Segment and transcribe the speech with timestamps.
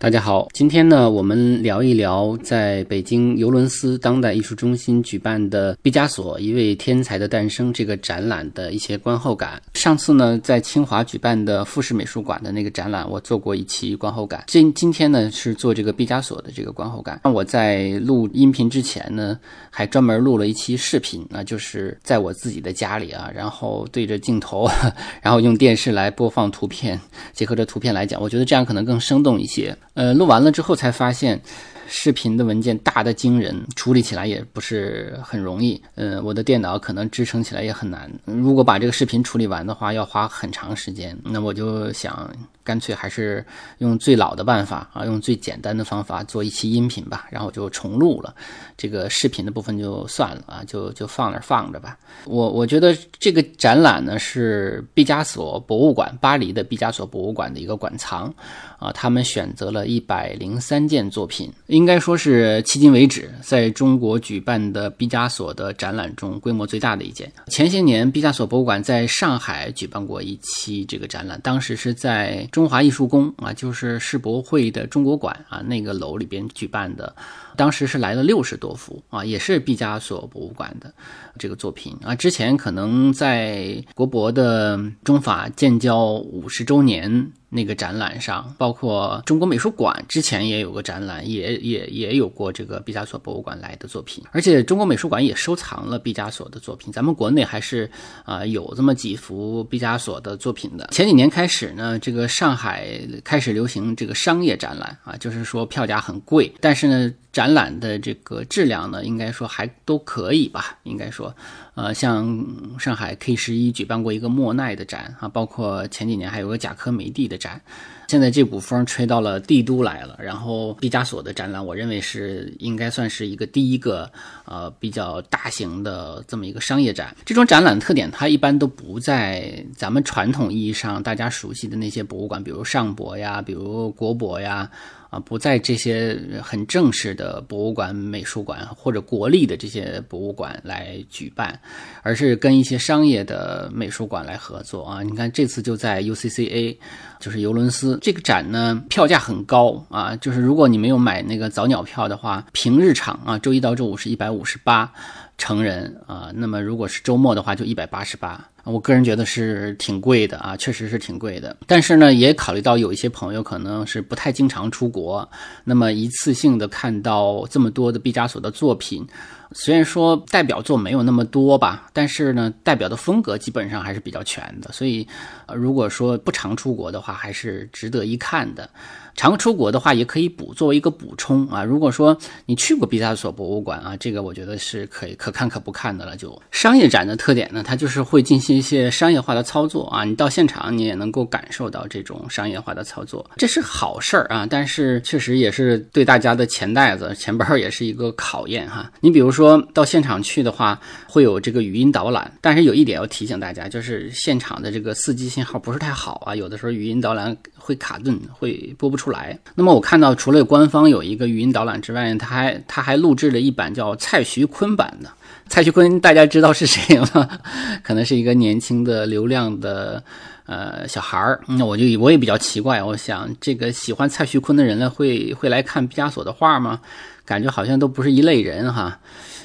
[0.00, 9.60] 大家好，今天呢，我们聊一聊在北京尤伦斯当代艺术中心举办的毕加索一位天才的诞生这个展览的一些观后感。
[9.74, 14.44] 上次呢，在清华举办的富士美术馆的那个展览，我做过一期观后感。
[14.46, 17.20] 今今天呢，是做这个毕加索的这个观后感。
[17.24, 19.36] 那我在录音频之前呢，
[19.68, 24.70] 还专门录了一期视频，那就是在我自己的家里啊，然后对着镜头，
[25.20, 27.00] 然后用电视来播放图片，
[27.32, 29.76] 结合着图片来讲，我觉得这样可能更生动一些。
[29.98, 31.42] 呃，录完了之后才发现，
[31.88, 35.82] 视频的文件大的惊人，处理起来也不是很容易。
[35.96, 38.08] 呃，我的电脑可能支撑起来也很难。
[38.24, 41.18] 如果把这个视频处理完的话，要花很长时间。
[41.24, 42.30] 那我就想。
[42.68, 43.42] 干脆还是
[43.78, 48.34] 用最老的办法啊，用最简单的方法做一期音频吧，然后就重录了，
[48.76, 51.96] 这个视频的部分就算了啊，就就放那儿放着吧。
[52.26, 58.30] 我我觉得这个展览呢是毕加索博物馆，巴黎的毕加索博物馆的一个馆藏
[58.78, 67.32] 啊，他们选择了一百零三件作品，应该说是迄今为止在中国举办的毕加索的展览中规模最大的一件。
[67.46, 72.46] 前些年毕加索博物馆在上海举办过一期这个展览，当时是在。
[72.58, 77.14] 中华艺术宫啊，就是世博会的中国馆啊，那个楼里边举办的，
[77.58, 80.94] 当时是来了六十多幅啊，也是毕加索博物馆的
[81.38, 82.14] 这个作品啊。
[82.14, 87.32] 之前可能在国博的中法建交五十周年。
[87.50, 96.92] 那个展览上，包括中国美术馆之前也有个展览，也也也有过这个毕加索博物馆来的作品，而且中国美术馆也收藏了毕加索的作品。
[96.92, 97.90] 咱们国内还是
[98.26, 100.86] 啊有这么几幅毕加索的作品的。
[100.92, 107.14] 前几年开始呢，这个上海开始流行这个商业展览啊，就是说票价很贵，但是呢。
[107.38, 110.76] 展览的这个质量呢，应该说还都可以吧。
[110.82, 111.32] 应该说，
[111.76, 112.44] 呃，像
[112.80, 117.60] 上海 K 十一举办过一个莫奈的展啊，包括前几年还有个贾科梅蒂的展。
[118.08, 124.10] 现在这股风吹到了帝都来了，然后毕加索的展览，我认为是应该算是一个第一个
[124.44, 127.14] 呃比较大型的这么一个商业展。
[127.24, 134.68] 这种展览特点，它一般都不在咱们传统意义上大家熟悉的那些博物馆，比如上博呀，比如国博呀。
[135.10, 141.58] 啊，不在这些很正式的博物馆、美术馆或者国立的这些博物馆来举办，
[142.02, 145.02] 而是跟一些商业的美术馆来合作啊。
[145.02, 146.76] 你看这次就在 UCCA，
[147.18, 150.14] 就是尤伦斯这个展呢，票价很高啊。
[150.16, 154.92] 就是如果你没有买那个早鸟票的话，平日场啊，周一到周五是一百五十八。
[155.38, 158.44] 成人啊，那么如果是周末的话，就一百八十八。
[158.64, 161.56] 我个人觉得是挺贵的啊，确实是挺贵的。
[161.66, 165.26] 但是呢，也考虑到有一些朋友可能是不太经常出国，
[165.64, 169.06] 那么一次性的看到这么多的毕加索的作品，
[169.52, 174.70] 虽然说代表作没有那么多吧，但是呢，代表的风格基本上还是比较全的。
[174.70, 175.06] 所以，
[175.54, 178.68] 如果说不常出国的话，还是值得一看的。
[179.18, 181.64] 常出国的话，也可以补作为一个补充啊。
[181.64, 186.16] 如果说你去过毕加索博物馆啊，这个我觉得是可以可看可不看的了。
[186.16, 190.04] 就商业展的特点呢，它就是会进行一些商业化的操作啊。
[190.04, 194.46] 你到现场，你也能够感受到这种商业化的操作，这是好事儿啊。
[194.48, 198.88] 但是确实也是对大家的钱袋子、 钱包也是一个考验哈。
[199.00, 207.36] 你比如说到现场去的话，会有这个语音导览，但是有一点要提醒大家，就是现场的这个四 G 信号不是太好啊，有的时候语音导览
[207.68, 209.10] 会卡顿，会播不出。
[209.10, 209.38] 来。
[209.54, 215.10] 那么我看到，除了官方有一个语音导览之外，他还他还录制了一版叫蔡徐坤版的。
[215.48, 217.28] 蔡徐坤大家知道是谁吗？
[217.84, 220.02] 可能是一个年轻的流量的
[220.46, 221.38] 呃小孩儿。
[221.46, 226.80] 那我就我也比较奇怪，我想这个喜欢蔡徐坤的人呢，会会来看毕加索的画吗？
[227.26, 228.98] 感觉好像都不是一类人哈。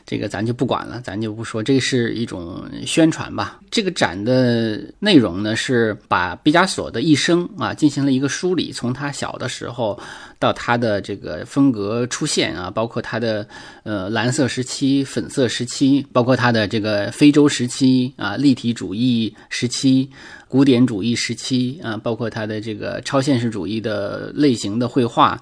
[0.06, 3.60] 这个咱就不管了，咱就不说，这是一种宣传吧。
[3.72, 9.98] 这个展的内容呢，是把毕加索的一生啊进行了一个梳理，从他小的时候
[10.38, 13.48] 到他的这个风格出现啊，包括他的
[13.84, 20.10] 呃蓝色时期、粉色时期，包括他的这个非洲时期啊、立体主义时期、
[20.50, 25.42] 古典主义时期啊，包括他的这个超现实主义的类型的绘画。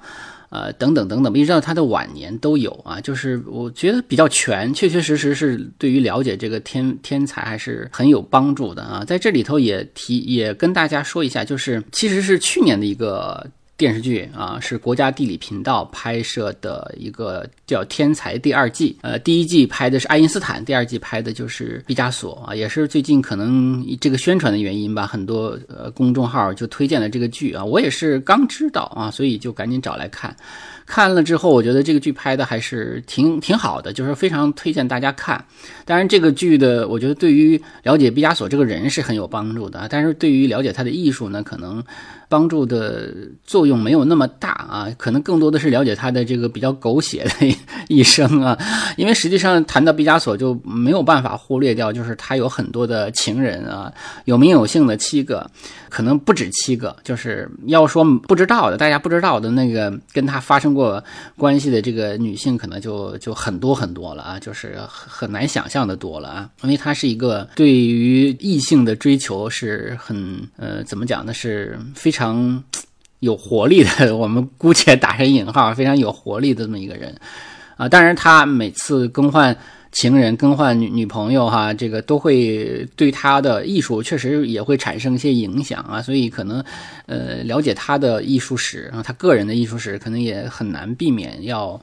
[0.51, 9.03] 呃，等等等等，一直到他的晚年都有啊，就是我觉得比较全，确确实实是对于了解这个天天才还是很有帮助的啊。
[9.03, 13.49] 在这里头也提也跟大家说一下，就是其实是去年的一个。
[13.81, 18.95] 电视剧啊，是国家地理频道拍摄的一个叫《天才》第二季。
[19.01, 22.53] 呃，第一季拍的是爱因斯坦，第二季拍的就是毕加索啊。
[22.53, 27.65] 也是最近可能这个宣传的原因吧，很多呃公众号就推荐了这个剧啊。
[27.65, 30.35] 我也是刚知道啊，所以就赶紧找来看。
[30.91, 35.41] 看了之后，我觉得这个剧拍的还是挺挺好的，就是非常推荐大家看。
[35.85, 41.81] 当然，这个剧的我觉得对于了解毕加索这个人是很有帮助的，但是对于了解他的艺术呢，可能。
[42.31, 47.57] 帮助的作用没有那么大啊，可能更多的是了解他的这个比较狗血的
[47.89, 48.57] 一生啊。
[48.95, 53.91] 因为实际上谈到毕加索，就没有办法忽略掉，就是他有很多的情人啊，
[54.23, 55.45] 有名有姓的七个，
[55.89, 56.95] 可能不止七个。
[57.03, 61.03] 就是要说不知道的，大家不知道的那个跟他发生过过
[61.37, 66.49] 关系的这个女性，可能就就很多很多了啊，就是很难想象的多了啊。
[66.63, 70.15] 因为她是一个对于异性的追求是很
[70.57, 71.33] 呃，怎么讲呢？
[71.33, 72.63] 是非常。
[73.21, 77.15] 有活力的，我们姑且打上引号，非常有活力的这么一个人
[77.77, 77.87] 啊。
[77.87, 79.55] 当然，她每次更换
[79.91, 86.01] 情人、更换女女朋友，哈，这个都会对他的艺术确实也会产生一些影响啊。
[86.01, 86.63] 所以，可能
[87.05, 91.79] 呃，了解他的艺术史啊，他个人的艺术史，可能也很难避免要。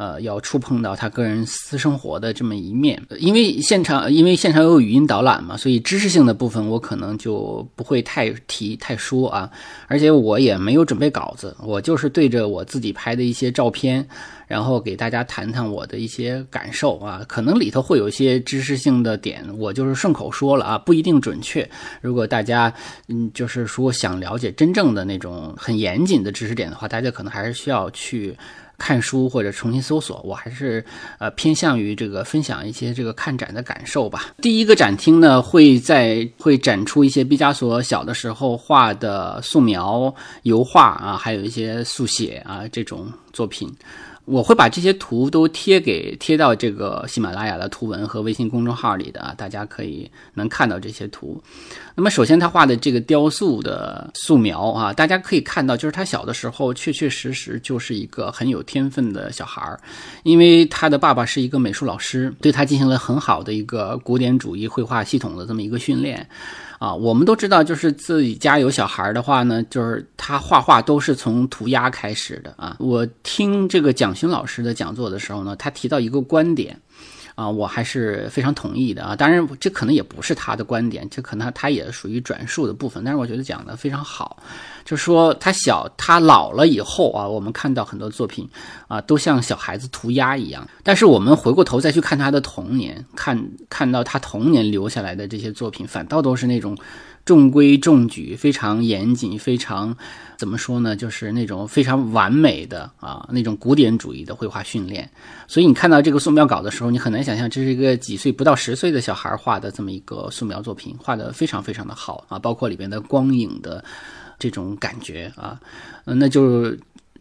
[0.00, 9.50] 呃，要触碰到他个人私生活的这么一面，因为现场因为现场有语音导览嘛，所以知识性的部分我可能就不会太提太说啊，
[9.88, 14.08] 而且我也没有准备稿子，我就是对着我自己拍的一些照片，
[14.46, 21.68] 然后给大家谈谈我的一些感受啊，可能里头会有一些知识性的点，我就是顺口说了啊，不一定准确。
[22.00, 22.72] 如果大家
[23.08, 28.34] 嗯，就是说想了解真正的那种很严谨的知识点的话，大家可能还是需要去。
[28.80, 30.82] 看书或者重新搜索，我还是
[31.18, 34.34] 呃偏向于这个分享一些这个看展的感受吧。
[34.40, 40.12] 第一个展厅呢，会在会展出一些毕加索小的时候画的素描、
[40.44, 43.70] 油画啊，还有一些速写啊这种作品。
[44.30, 51.42] 我会把这些图都贴给贴到这个喜马拉雅的图文和微信公众号里的啊，大家可以能看到这些图。
[51.96, 59.80] 那么首先他画的这个雕塑的素描啊，大家可以看到，就是他小的时候确确实实就是一个很有天分的小孩儿，
[60.22, 66.24] 因为他的爸爸是一个美术老师，对他进行了很好的一个古典主义绘画系统的这么一个训练。
[66.80, 72.74] 啊，我们都知道，就是自己家有小孩的话呢，就是他画画都是从涂鸦开始的啊。
[72.78, 76.80] 我听这个蒋勋老师的讲座的时候呢，他提到一个观点。
[77.34, 79.16] 啊，我还是非常同意的啊！
[79.16, 83.02] 当然，这可能也不是他的观点，这可能他也属于转述的部分。
[83.04, 84.42] 但是我觉得讲的非常好，
[84.84, 88.48] 就说他小，他老了以后啊，我们看到很多作品
[88.88, 90.68] 啊，都像小孩子涂鸦一样。
[90.82, 96.76] 但是我们回过头再去看他的童年，看看到他童年留下来的这些作品，反倒都是那种。
[97.30, 99.96] 中规中矩，非常严谨，非常
[100.36, 100.96] 怎么说呢？
[100.96, 105.08] 就是那种非常完美的啊，那种古典主义的绘画训练。
[105.46, 113.84] 所以你看到这个素描稿的时候，你很难想象这是一个几岁不到十岁的小孩画的这么一个素描作品，画的非常非常的好啊，包括里边的光影的
[114.40, 115.60] 这种感觉啊，
[116.04, 116.76] 那就。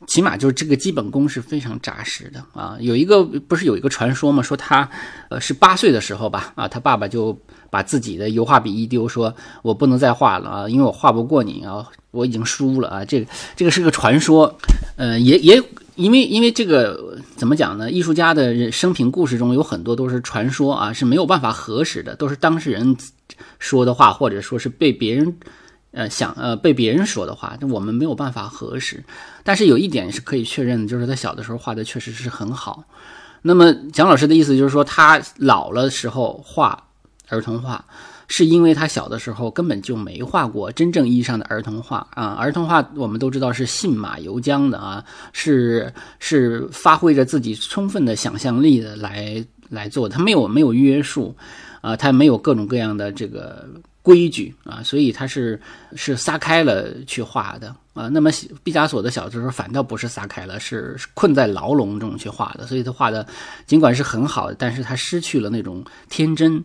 [0.08, 2.78] 起码就是这个基本功是非常扎实的啊！
[2.80, 4.42] 有一个不是有一个传说吗？
[4.42, 4.90] 说他，
[5.30, 7.38] 呃，是八岁的时候吧，啊，他爸爸就
[7.70, 13.06] 把自己的油画笔一丢，说我不能再画了啊，因为我画不过你啊，我已经输了啊！
[13.06, 14.58] 这个这个是个传说，
[14.96, 15.62] 呃，也也
[15.96, 17.90] 因为因为这个怎么讲呢？
[17.92, 22.96] 艺术家的生平故事中有很多都是传说啊，是没有办法核实的，都是当事人
[23.60, 25.38] 说的话，或者说是被别人。
[25.92, 29.04] 呃，想呃被别人说的话，那我们没有办法核实。
[29.44, 32.84] 但是有一点是可以确认的，就是他小的时候画的确实是很好。
[33.42, 36.89] 那么蒋老师的意思就是说，他老了时候画
[37.30, 37.84] 儿童画，
[38.28, 42.36] 是因为他小的时候根本就没画过真正意义上的儿童画啊。
[42.40, 51.36] 儿童画我们都知道是信马由缰的啊，是是发挥着自己充分的想象力的来来做，他没有没有约束
[51.82, 53.68] 啊，他没有各种各样的这个。
[54.02, 55.60] 规矩啊，所以他是
[55.94, 58.08] 是撒开了去画的啊。
[58.08, 58.32] 那么
[58.64, 62.66] 毕加索的小的时候反倒不是撒开了，是困在牢笼中去画的。
[62.66, 63.28] 所以他画的
[63.68, 66.64] 尽管是很好，但是他失去了那种天真。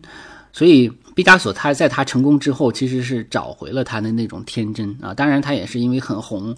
[0.55, 5.13] 所以毕加索他在他成功之后，其实是找回了他的那种天真啊。
[5.13, 6.55] 当然他也是因为很红。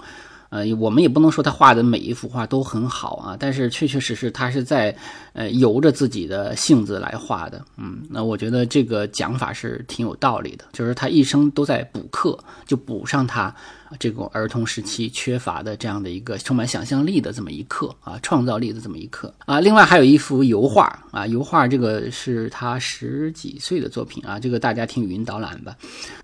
[0.49, 4.95] 呃，我们也不能说他画的每一幅画都很好啊，但是确确实实他是在
[5.33, 13.53] 呃由着自己的性子来画的，嗯，那我觉得这个讲法是挺有道理的，就是他一生都在补课，就补上他
[13.99, 19.59] 这种儿童时期缺乏的这样的一个充满想象力的这么一课啊，创造力的这么一课啊。
[19.59, 25.75] 另外还有一幅油画啊，油画这个是他十几岁的作品啊，这个大家听语音导览吧，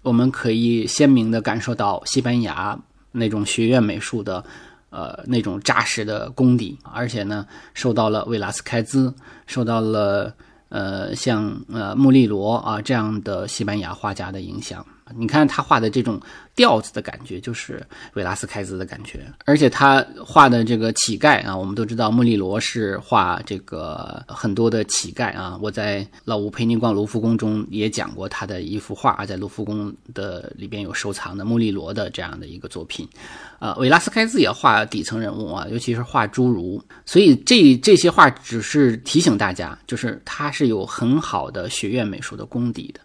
[0.01, 2.79] 我们可以鲜明的感受到西班牙。
[3.13, 4.43] 那种学院美术的
[4.89, 9.13] 呃那种扎实的功底，而且呢，受到了维拉斯开兹，
[9.47, 10.35] 受到了
[10.67, 14.85] 呃像呃穆利罗啊这样的西班牙画家的影响。
[15.15, 16.19] 你看他画的这种
[16.55, 25.57] 调子的感觉，就是维拉斯开兹的感觉，而且他画的这个乞丐啊，我们都知道穆利罗是画这个很多的乞丐啊。
[25.61, 33.07] 我在老吴陪你逛卢浮宫中也讲过他的一幅画，在卢浮宫的里边有收藏的穆利罗的这样的一个作品。
[33.59, 42.99] 啊，维拉斯开兹也画底层人物啊，尤其是画侏儒，所以这这些画只是提醒大家，就是他是有很好的学院美术的功底的。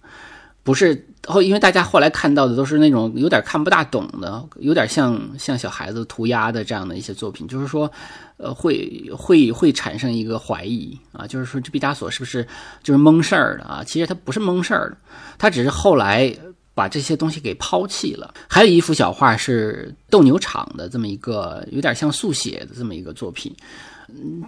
[0.69, 7.91] 不是后，因为大家后来看到的都是那种有点看不大懂的，有点像像小孩子涂鸦的这样的一些作品，就是说，
[8.37, 12.47] 呃，会会会产生一个怀疑啊，就是说这毕加索是不是
[12.83, 13.83] 就是蒙事儿的啊？
[13.83, 14.99] 其实他不是蒙事儿的，
[15.39, 16.31] 他只是后来
[16.75, 18.35] 把这些东西给抛弃了。
[18.47, 23.57] 还有一幅小画是斗牛场的这么一个有点像速写的这么一个作品。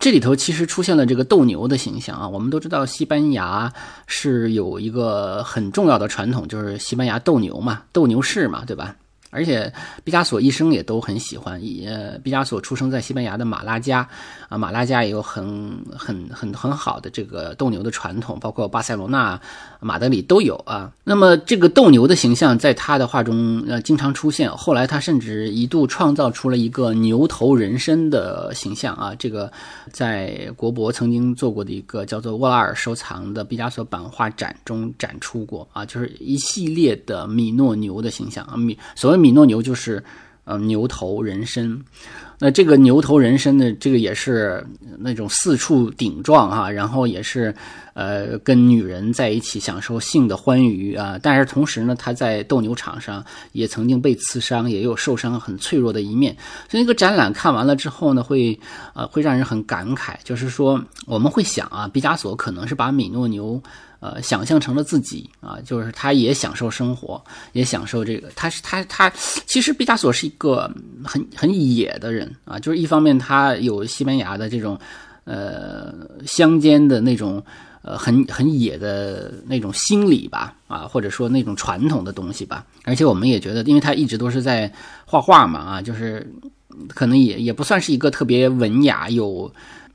[0.01, 3.71] 这里头其实出现了这个斗牛的形象啊，我们都知道西班牙
[4.07, 8.97] 是有一个很重要的传统，就是西班牙斗牛嘛，斗牛士嘛，对吧？
[9.31, 9.73] 而且
[10.05, 11.61] 毕加索一生也都很喜欢。
[11.87, 14.07] 呃，毕加索出生在西班牙的马拉加，
[14.49, 19.41] 啊，马拉加也有很很很很好的这个斗牛的传统，包括巴塞罗那、
[19.79, 20.93] 马德里都有啊。
[21.05, 24.51] 那么这个斗牛的形象在他的画中呃经常出现。
[24.51, 29.15] 后来他甚至一度创造出了一个牛头人身的形象啊。
[29.15, 29.53] 这个
[29.93, 39.20] 在国博曾经做过的一个叫做沃拉尔收藏的毕加索版画展中展出过啊，就是一系列的米诺牛的形象啊，米所谓。
[39.21, 40.03] 米诺牛就是，
[40.45, 41.81] 呃，牛头人身。
[42.43, 44.67] 那这个牛头人身的这个也是
[44.99, 47.55] 那种四处顶撞哈，然后也是，
[47.93, 51.19] 呃，跟女人在一起享受性的欢愉啊。
[51.23, 53.23] 但是同时呢，他在斗牛场上
[53.53, 56.35] 也曾经被刺伤，也有受伤很脆弱的一面。
[56.67, 58.59] 所以那个展览看完了之后呢，会
[58.95, 63.63] 呃会让人很感慨，就是说我们会想啊，毕加索可能是把米诺牛。
[64.01, 68.31] 呃，想象成了自己啊，就是他也享受生活，也享受这个。
[68.35, 69.13] 他是他他，
[69.45, 70.73] 其实毕加索是一个
[71.05, 74.79] 很很野的人啊，就是一方面他有西班牙的这种
[75.25, 75.93] 呃
[76.27, 77.45] 乡间的那种
[77.83, 82.65] 呃很很野的那种心理吧啊，或者说那种传统的东西吧。
[82.85, 84.73] 而且我们也觉得，因为他一直都是在
[85.05, 86.27] 画画嘛啊，就是
[86.89, 89.53] 可能也也不算是一个特别文雅有。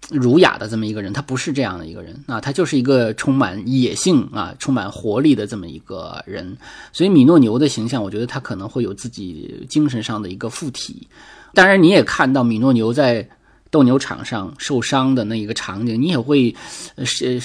[0.09, 6.55] 儒雅的这么一个人，他不是这样的一个人啊，他就是一个充满野性啊、充满活力的这么一个人。
[6.91, 11.07] 所以米诺牛的形象，我觉得他可能会有自己精神上的一个附体。
[11.53, 13.27] 当然，你也看到米诺牛在
[13.71, 16.55] 斗牛场上受伤的那一个场景，你也会
[17.03, 17.41] 是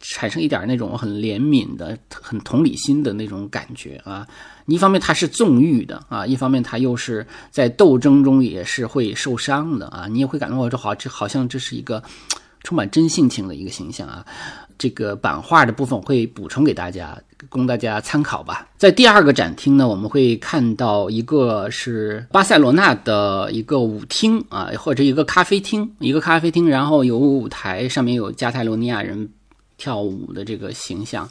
[0.00, 4.26] 产生一点那种很怜悯的、很同理心的那种感觉啊。
[4.66, 12.02] 一方面他是纵欲的啊，一方面他又是在斗争中也是会受伤的啊，你也会感到这好，这好像这是一个
[12.64, 14.24] 充满真性情的一个形象啊。
[14.76, 17.16] 这个版画的部分会补充给大家，
[17.48, 18.66] 供大家参考吧。
[18.76, 29.28] 在第二个展厅呢，我们会看到一个是巴塞罗那的一个舞厅啊，或者一个咖啡厅，一个咖啡厅，然后有舞台，上面有加泰罗尼亚人
[29.76, 31.28] 跳舞的这个形象。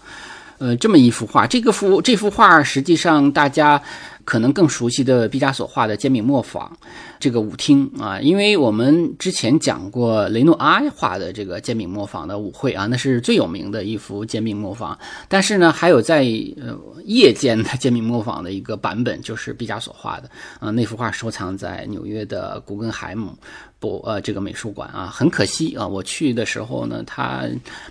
[0.58, 3.82] 呃，这么一幅画，这个幅这幅画实际上大家
[4.24, 6.72] 可能更熟悉的毕加索画的煎饼磨坊
[7.20, 14.98] 这个舞厅啊，因为我们之前讲过雷诺阿画的这个煎饼磨坊的舞会啊，那是最有名的一幅煎饼磨坊。
[15.28, 16.20] 但是呢，还有在
[16.62, 20.30] 呃夜间的煎饼磨坊的一个版本，就是毕加索画的
[20.60, 23.38] 啊，那幅画收藏在纽约的古根海姆。
[23.84, 27.44] 博呃，这个美术馆啊，很可惜啊，我去的时候呢，它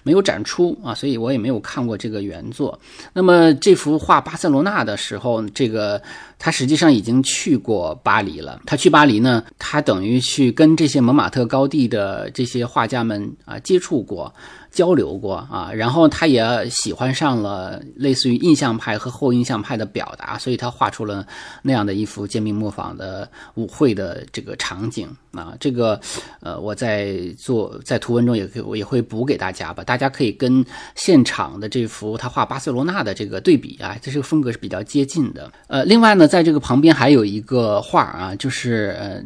[0.02, 2.78] 没有展出啊，所以我也没有看过这个原作。
[3.12, 6.00] 那么这幅画巴塞罗那的时候，这个
[6.42, 8.60] 他实际上已经去过巴黎了。
[8.66, 14.34] 他去巴黎呢，他等于去跟这些蒙马特高地的这些画家们啊接触过。
[14.72, 21.26] 交流过啊，然后他也喜欢上了类似于印象派和后印象派的表达，所以他画出了
[21.60, 25.52] 那样的一幅煎饼磨坊的舞会的这个场景啊。
[25.60, 26.00] 这个
[26.40, 35.52] 呃，我在做在图文中也可以我也会补给大家吧，大家可以跟现场的这幅他画巴塞罗那的这个对比啊，这个风格是比较接近的。
[35.66, 39.22] 呃，另外呢，在这个旁边还有一个画啊，就是呃。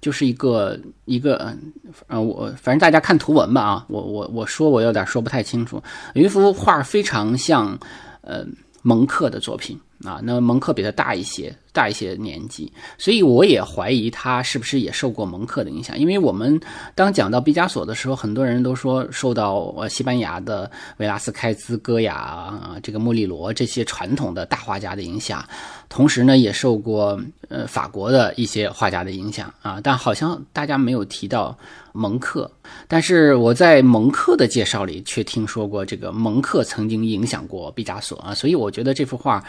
[0.00, 1.72] 就是一个一个嗯
[2.06, 5.82] 呃我反正大家看图文吧啊我我我说我有点说不太清楚
[6.14, 7.76] 有一幅画非常像
[8.20, 8.46] 呃
[8.82, 11.54] 蒙克的作品啊那蒙克比他大一些。
[11.70, 15.96] 大一些年纪，所以我也怀疑他是不是也受过蒙克的影响。
[15.96, 16.60] 因为我们
[16.96, 22.52] 当讲到毕加索的时候，很多人都说受到呃西班牙的维拉斯开兹、戈雅、
[22.82, 25.46] 这个穆里罗这些传统的大画家的影响，
[25.88, 31.56] 同时呢也受过呃法国的一些画家的影响啊，但好像大家没有提到
[31.92, 32.50] 蒙克。
[32.88, 39.44] 但是我在蒙克的介绍里却听说过这个蒙克曾经影响过毕加索啊，所以我觉得这幅画。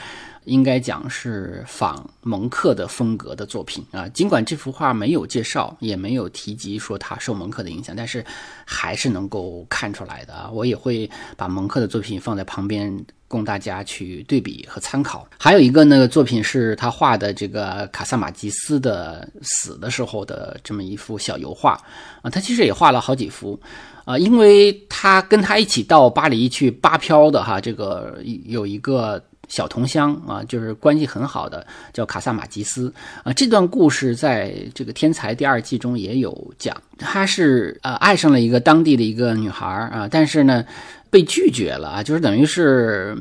[0.49, 8.25] 应该讲是仿蒙克的风格的作品啊，尽管这幅画没有介绍，也没有提及说他受蒙克的影响，但是
[8.65, 10.49] 还是能够看出来的啊。
[10.51, 12.93] 我也会把蒙克的作品放在旁边
[13.27, 15.27] 供大家去对比和参考。
[15.37, 21.79] 还有一个呢作品是他画的这个卡萨马吉斯的死的时候的这么一幅小油画
[22.23, 23.59] 啊，他其实也画了好几幅
[24.03, 29.23] 啊，因为他跟他一起到巴黎去扒漂的哈，这个有一个。
[29.49, 33.33] 小同乡啊，就是关系很好的，叫卡萨马吉斯啊。
[33.33, 36.79] 这段故事在这个《天才》第二季中也有讲。
[36.99, 40.63] 他是呃爱上了一个当地的一个女孩啊，但是呢
[41.09, 43.17] 被拒绝了啊，就是等于是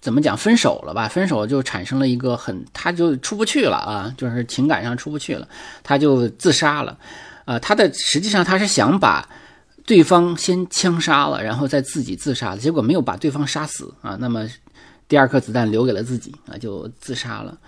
[0.00, 1.06] 怎么讲分手了吧？
[1.06, 5.46] 分手就产生了一个很，他就出不去了啊，就是情感上出不去了，
[5.82, 6.98] 他就自杀了。
[7.44, 9.28] 呃，他的实际上他是想把
[9.84, 14.16] 对方先枪杀了，然后再自己自杀的，结果没有把对方杀死啊。
[14.18, 14.48] 那么。
[15.08, 17.58] 第二颗子弹留给了自己啊，就自杀了。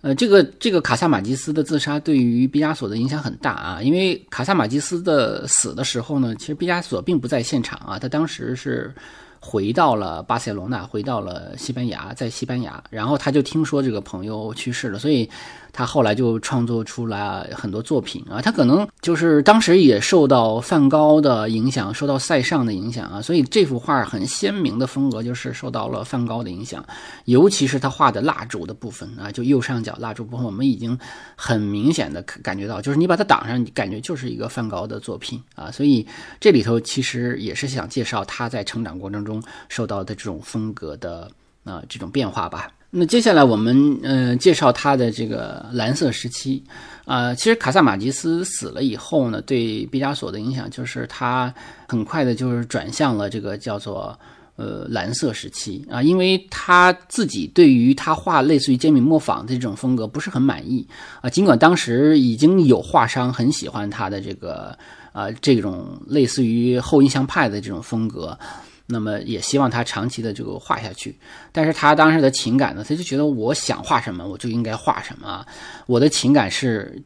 [0.00, 8.94] 呃，这个这个卡萨马吉斯的自杀对于毕加索的影响很大啊，因为卡萨马吉斯的死的时候呢，其实毕加索并不在现场啊，他当时是。
[9.40, 15.30] 回到了巴塞罗那，回到了西班牙，在西班牙，然后他就听说这个朋友去世了，所以
[15.72, 18.40] 他后来就创作出来很多作品啊。
[18.40, 26.84] 他可能就是当时也受到梵高的影响，受到塞尚的影响啊，所以这幅画很鲜明的风格就是受到了梵高的影响，
[27.24, 30.98] 尤其是他画的蜡烛的部分啊，就右上角蜡烛部分，我们已经
[31.36, 35.70] 很明显的感觉到，就是你把它挡上，你感觉就是一个梵高的作品啊。
[35.70, 36.06] 所以
[36.40, 39.42] 这里头其实也是想介绍他在成长过程中。
[39.68, 41.30] 受到的这种风格的
[41.62, 42.70] 啊这种变化吧。
[42.90, 46.62] 那接下来我们嗯介绍他的这个蓝色时期
[47.04, 51.52] 啊，其实卡萨马吉斯死了以后呢，对毕加索的影响就是他
[51.86, 54.18] 很快的就是转向了这个叫做
[54.56, 60.86] 呃蓝色时期啊，因为他自己对于他画类似于煎饼磨坊的这种风格不是很满意
[61.20, 64.76] 啊，尽管当时已经有画商很喜欢他的这个
[65.12, 68.38] 啊这种类似于后印象派的这种风格。
[68.88, 71.14] 那么也希望他长期的这个画下去，
[71.52, 75.44] 但是他当时的情感呢，他就觉得我想画什么，我就应该画什么，
[75.86, 77.00] 我的情感是。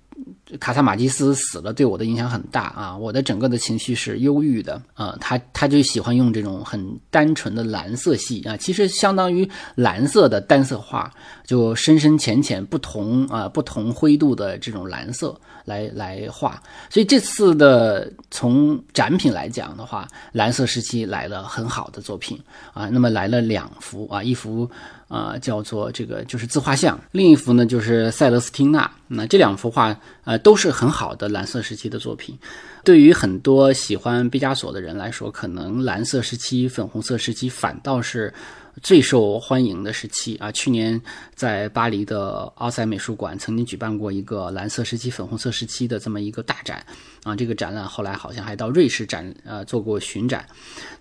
[0.60, 2.96] 卡萨马基斯死了，对我的影响很大啊！
[2.96, 5.16] 我的整个的情绪是忧郁的啊。
[5.20, 11.10] 他他就喜欢用这种很单纯的蓝色系啊，其实相当于蓝色的单色画，
[11.46, 16.62] 就深深浅浅不同啊，不同灰度的这种蓝色来来画。
[16.90, 22.38] 所以这次的从展品来讲的话，蓝色时期来了很好的作品
[22.74, 22.90] 啊。
[22.90, 24.70] 那么来了两幅啊，一幅。
[25.12, 28.90] 啊，叫做这个就是自画像，另一幅呢就是塞勒斯汀娜。
[29.08, 29.94] 那这两幅画，
[30.24, 32.34] 呃，都是很好的蓝色时期的作品。
[32.82, 38.32] 对于很多喜欢毕加索的人来说，可能蓝色时期、粉红色时期反倒是
[38.80, 40.50] 最受欢迎的时期啊。
[40.52, 41.00] 去年
[41.34, 46.84] 在巴黎的奥赛美术馆曾经举办过一个蓝色时期、粉红色时期的这么一个大展
[47.24, 47.36] 啊。
[47.36, 50.46] 这个展览后来好像还到瑞士展呃做过巡展。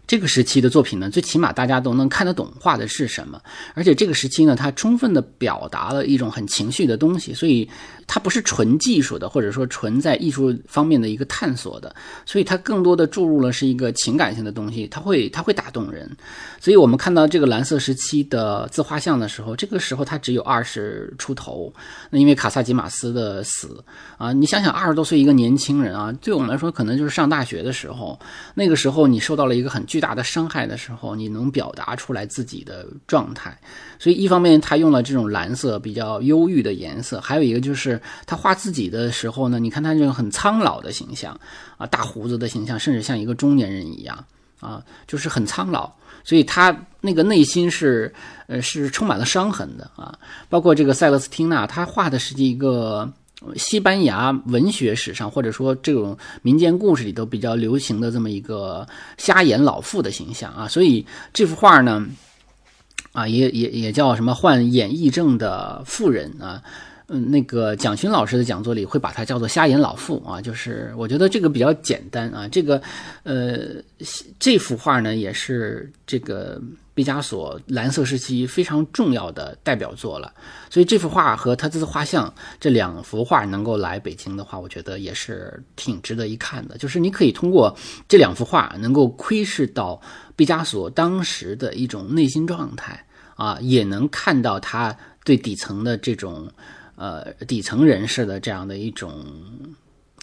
[0.08, 3.42] 这个时期的作品呢，最起码大家都能看得懂画的是什么，
[3.74, 7.70] 而且这个时期呢，它充分的表达了一种很情绪的东西，所以
[8.08, 16.10] 它不是纯技术的，或者说纯在艺术方面的一个探索的，所以它更多的注入了是一个情感性的东西，它会它会打动人。
[16.60, 21.74] 所以我们看到这个蓝蓝色时期的自画像的时候，这个时候他只有二十出头，
[22.10, 23.82] 那因为卡萨吉马斯的死
[24.18, 28.20] 啊，你想想二十多岁一个年轻人啊，对我们来说可能就是上大学的时候，
[28.56, 30.02] 那个时候你受到了一个很巨。
[30.02, 33.56] 大的伤害的时候，你能表达出来自己的状态，
[34.00, 41.40] 所以一方面他用了这种蓝色比较忧郁的颜色，还有一个就是他画自己的时候呢，你看他这种很苍老的形象
[41.78, 44.26] 啊，大胡子的形象，甚至像一个中年人一样
[44.60, 48.14] 啊，就是很苍老，所以他那个内心是
[48.48, 50.18] 呃是充满了伤痕的啊，
[50.50, 53.12] 包括这个塞勒斯汀娜，他画的是一个。
[53.56, 61.04] 西班牙文学史上，或者说这种民间故事里都比较流行的这么一个瞎眼老妇的形象啊，所以
[61.34, 62.06] 这幅画呢，
[63.14, 66.62] 啊，也也也叫什么患眼翳症的妇人啊，
[67.14, 72.82] 嗯，那个蒋勋老师的讲座里会把它叫做瞎眼老妇啊，就是我觉得这个比较简单啊，这个
[73.24, 73.84] 呃，
[74.40, 76.62] 这幅画呢也是这个
[76.94, 80.34] 毕加索蓝色时期非常重要的代表作了。
[80.70, 86.78] 所以这幅画和他这画像这两幅画能够来北京的话，我觉得也是挺值得一看的。
[86.78, 87.76] 就是你可以通过
[88.08, 90.00] 这两幅画，能够窥视到
[90.38, 94.96] 毕加索当时的一种内心状态啊，也能看到他
[95.26, 96.50] 对底层的这种
[97.02, 99.12] 呃底层人士的这样的一种。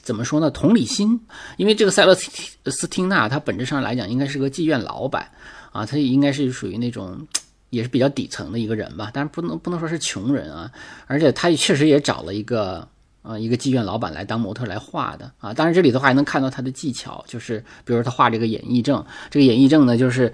[0.00, 0.50] 怎么说呢？
[0.50, 1.20] 同理心，
[1.58, 5.30] 因为这个塞勒斯汀纳，他本质上来讲应该是个妓院老板
[5.70, 7.26] 啊，他应该是属于那种
[7.68, 10.72] 也是比较底层的一个人吧，但是不能不能说是穷人啊，
[11.08, 12.88] 而且他确实也找了一个
[13.20, 15.52] 呃一个妓院老板来当模特来画的啊。
[15.52, 20.32] 当然这里头还能看到他的技巧，就是比如说他画这个演绎症，这个演绎症呢，就是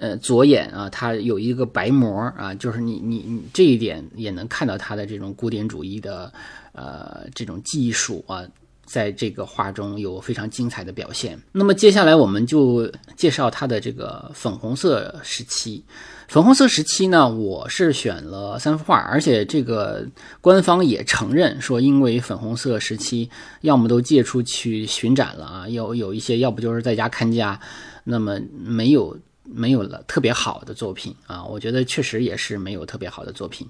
[0.00, 6.32] 呃左眼啊，它有一个白膜啊，就是你你你这一点也能看到它的这种古典主义的
[6.72, 8.42] 呃这种技术啊。
[8.90, 11.38] 在这个画中有非常精彩的表现。
[11.52, 15.84] 那么接下来我们就介绍他的这个粉红色时期。
[16.26, 20.08] 粉红色时期呢，我是选了三幅画，而且这个
[20.40, 23.28] 官方也承认说，因为粉红色时期
[23.60, 27.60] 要么都借出去巡展了啊，有有一些要不就是在家看家，
[28.04, 29.18] 那么没有
[29.50, 31.44] 没有了特别好的作品啊。
[31.44, 33.66] 我觉得确实也是没有特别好的作品。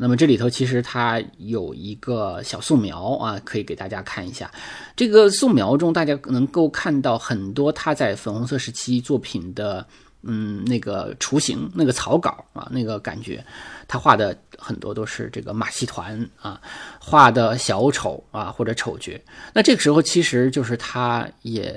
[0.00, 4.48] 那么这里头其实它有一个小素描啊，可以给大家看一下。
[4.94, 9.84] 这个素描中，大家能够看到很多他在粉红色时期作品的，
[10.22, 13.44] 嗯，那个雏形、那个草稿啊，那个感觉。
[13.88, 16.60] 他画的很多都是这个马戏团啊，
[17.00, 19.18] 画的小丑啊或者丑角。
[19.54, 21.74] 那这个时候其实就是他也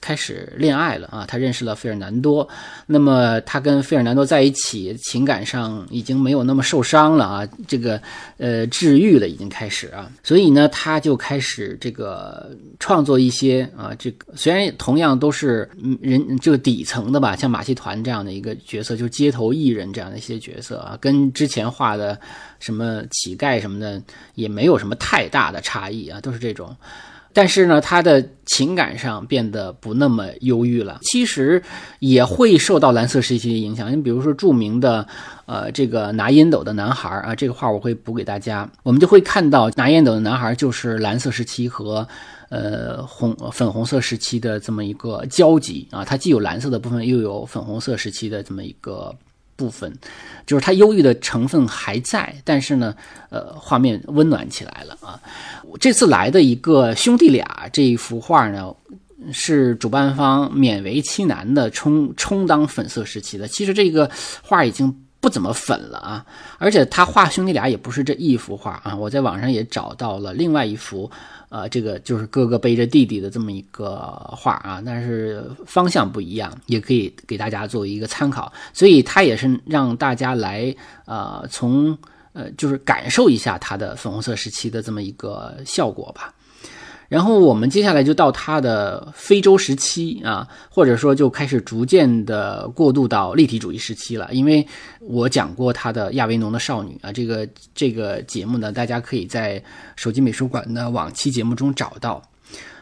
[0.00, 2.46] 开始恋爱了啊，他认识了费尔南多。
[2.86, 7.98] 那么他跟费尔南多在一起，情感上已经没有那么受伤了啊，这个
[8.36, 10.10] 呃治愈了已经开始啊。
[10.22, 15.68] 所以呢，他就开始这个创作一些啊，这个虽然同样都是
[16.02, 22.15] 人这个底层的吧，像马戏团这样的一个角色，就是街头艺人这样的一些角色啊，跟之之前画的
[22.58, 24.02] 什么乞丐什么的
[24.34, 26.76] 也没有什么太大的差异啊，都是这种。
[27.32, 31.00] 但是呢，他的情感上变得不那么忧郁了。
[31.02, 31.62] 其实
[31.98, 33.92] 也会受到蓝色时期的影响。
[33.92, 35.06] 你比如说著名的
[35.44, 38.66] 呃这个拿烟斗的男孩啊，这个画我会补给大家。
[38.82, 42.08] 我们就会看到拿烟斗的男孩就是蓝色时期和
[42.48, 46.02] 呃红粉红色时期的这么一个交集啊。
[46.02, 49.14] 它既有蓝色的部分，又有粉红色时期的这么一个。
[49.56, 49.92] 部分
[50.46, 52.94] 就是它忧郁的成分还在，但是呢，
[53.30, 55.18] 呃，画面温暖起来了啊。
[55.80, 58.72] 这次来的一个兄弟俩这一幅画呢，
[59.32, 63.48] 是主办方勉为其难的充充当粉色时期的。
[63.48, 64.08] 其实这个
[64.42, 64.94] 画已经
[65.26, 66.24] 不怎么粉了啊，
[66.56, 71.10] 而且他画兄弟俩也不是这一幅画啊，我在网上也找到了另外一幅。
[71.48, 73.96] 呃，这个就是哥哥背着弟弟的这么一个
[74.30, 78.52] 画啊，但是方向不一样，也可以给大家作为一个参考。
[78.72, 80.72] 所以他也是让大家来
[81.06, 81.98] 呃，从
[82.34, 86.32] 呃，就是感受一下它的粉红色时期的这么一个效果吧。
[87.08, 94.28] 然后我们接下来就到他的非洲时期啊，或者说就开始逐渐的过渡到立体主义时期了。
[94.32, 94.66] 因为
[95.00, 99.62] 我讲过他的亚维农的少女啊，这个这个节目呢，大家可以在
[99.94, 102.20] 手机美术馆的往期节目中找到。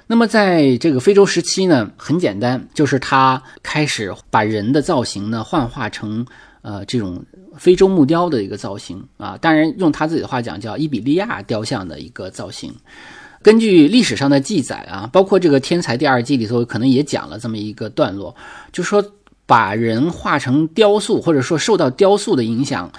[0.07, 6.25] 那么在这个非洲时期呢，很简单，就是他开始把人的造型呢幻化成
[6.63, 7.23] 呃这种
[7.57, 12.75] 非洲木雕的一个造型啊，当然用他自己的话讲叫伊比利亚雕像的一个造型。
[13.45, 18.35] 根据历史上的记载啊，包括这个《天才》第二季里头，可能也讲了这么一个段落，
[18.73, 19.05] 就说
[19.45, 22.91] 把人画成雕塑，或者说受到雕塑的影响，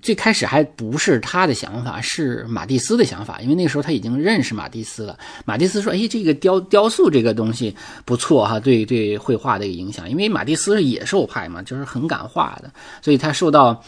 [0.00, 5.18] 最开始还不是他的想法，是马蒂斯的想法，因为那时候他已经认识马蒂斯了。
[5.44, 12.70] 马蒂斯说：“哎，这个雕雕塑这个东西不错哈，对对绘画的一个影响，因为马蒂斯是野兽派嘛，就是很敢画的，
[13.02, 13.82] 所以他受到。”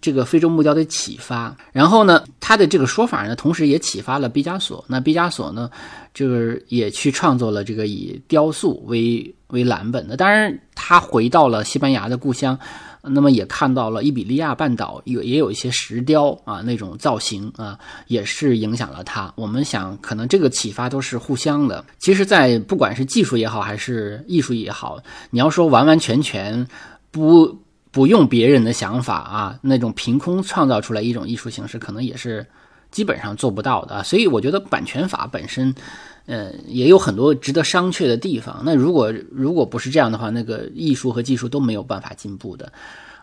[0.00, 4.84] 这个非洲木雕的启发，然后呢，他的这个说法呢，同时也启发了毕加索。
[4.88, 5.70] 那毕加索呢，
[6.14, 10.16] 就是也去创作了这个以雕塑为为蓝本的。
[10.16, 12.58] 当然，他回到了西班牙的故乡，
[13.02, 19.32] 那么也看到了伊比利亚半岛有也有一些石雕啊那种造型啊，也是影响了他。
[19.36, 21.84] 我们想，可能这个启发都是互相的。
[21.98, 24.98] 其实，在不管是技术也好，还是艺术也好，
[25.30, 26.66] 你要说完完全全
[27.10, 27.58] 不。
[27.92, 32.44] 不用别人的想法啊，那种凭空创造出来一种艺术形式，可能也是
[32.90, 34.02] 基本上做不到的。
[34.02, 35.74] 所以我觉得版权法本身，
[36.26, 38.62] 嗯，也有很多值得商榷的地方。
[38.64, 42.72] 那如果如果不是这样的话，那个艺术和技术都没有办法进步的。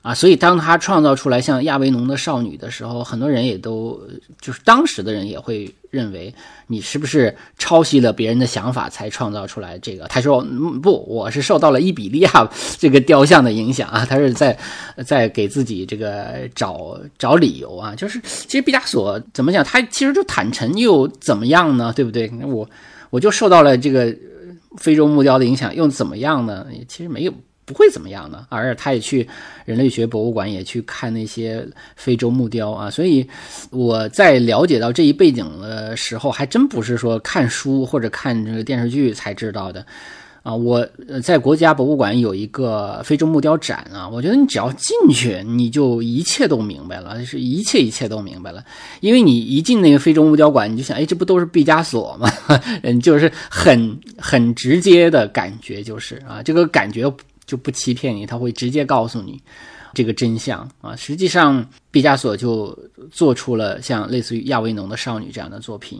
[0.01, 4.01] 啊，所以当他创造出来像亚维农的少女的时候，很多人也都
[4.39, 6.33] 就是当时的人也会认为
[6.67, 10.07] 你是不是抄袭了别人的想法才创造出来这个？
[10.07, 10.41] 他说
[10.81, 14.57] 不，我是受到了伊比利亚这个雕像的影响啊，他是在
[15.05, 17.93] 在给自己这个找找理由啊。
[17.93, 21.91] 就是其实毕加索怎么讲，他其实就坦诚又怎么样呢？
[21.93, 22.31] 对不对？
[22.45, 22.69] 我
[23.09, 24.15] 我就受到了这个
[24.77, 26.65] 非洲木雕的影响，又怎么样呢？
[26.87, 27.33] 其实没有。
[27.69, 29.27] 不会怎么样的，而且他也去
[29.63, 31.63] 人类学博物馆，也去看那些
[31.95, 32.89] 非洲木雕啊。
[32.89, 33.23] 所以
[33.69, 39.85] 我在了解到这一背景的时候，还真不是说看书或者看这个电视剧才知道的
[40.41, 40.51] 啊。
[40.55, 40.83] 我
[41.21, 48.65] 在国家博物馆有一个非洲木雕展啊，我觉得你只要进去，你就一切都明白了，是一切一切都明白了。
[48.99, 52.27] 因为你一进那个非洲木雕馆，你就想，哎，这不都是毕加索吗？
[52.81, 57.11] 嗯， 就是很很直接的感觉，就是啊，这个感觉。
[57.49, 59.41] 就不欺骗你，他会直接告诉你
[59.95, 60.95] 这个真相啊！
[60.95, 62.77] 实际上，毕加索就
[63.09, 65.99] 做出了像类似于亚维农的少女这样的作品，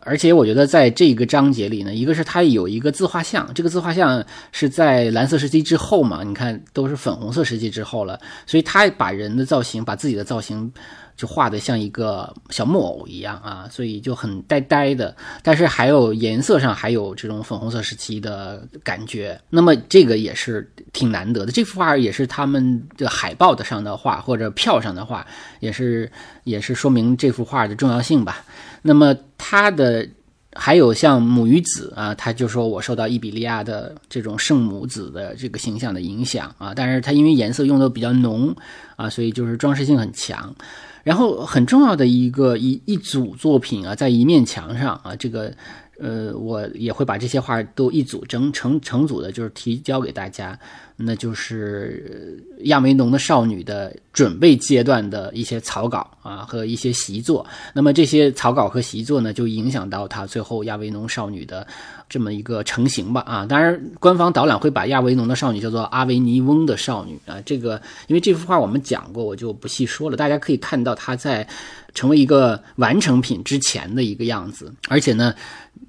[0.00, 10.72] 而且我觉得在这个章节里呢，一个是他有一个自画像，这个自画像是在蓝色时期之后嘛，你看都是粉红色时期之后了，所以他把人的造型，把自己的造型。
[11.20, 19.38] 就画的像一个小木偶一样啊，所以就很呆呆的，但是还有颜色上还有这种粉红色时期的感觉。
[19.50, 25.26] 那么这个也是挺难得的，这幅画也是他们的海报的上的画或者票上的画，
[25.60, 26.10] 也是
[26.44, 28.42] 也是说明这幅画的重要性吧。
[28.80, 30.08] 那么它的
[30.54, 38.56] 还有像母与子啊，他就说我受到伊比利亚的这种圣母子的这个形象的影响啊，但是它因为颜色用的比较浓
[38.96, 40.54] 啊，所以就是装饰性很强。
[41.02, 45.52] 然后很重要的一个一一组作品啊，在一面墙上啊，这个
[46.00, 50.58] 呃，我也会把这些画都一组成成成组的，就是提交给大家。
[51.02, 57.46] 那就是亚维农的少女的准备阶段的一些草稿啊和一些习作。
[57.72, 61.66] 那么这些草稿和习作呢，就影响到他最后亚维农少女的。
[62.10, 70.16] 这么一个成型吧，啊，当然，官方导览会把亚维农的少女叫做阿维尼翁的少女啊，这个因为这幅画我们讲过，我就不细说了。
[70.16, 71.46] 大家可以看到它在
[71.94, 75.32] 成为一个完成品之前的一个样子，而且呢，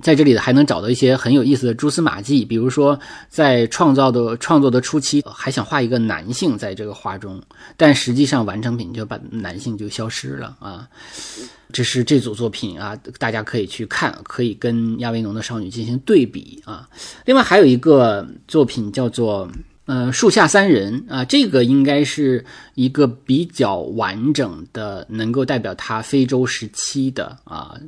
[0.01, 2.99] 在这里还能找到一些很有意思的蛛丝马迹，比如说
[3.29, 7.39] 在创造的创作的初期还想画一个男性在这个画中，
[7.77, 10.87] 但实际上完成品就把男性就消失了啊。
[11.71, 16.89] 这是这组作品啊，大家可以去看，可以跟亚维农的少女进行对比啊。
[17.25, 19.47] 另外还有一个作品叫做
[19.85, 27.79] 呃树下三人啊，这个应该是一个比较完整的，能够代表他非洲时期的啊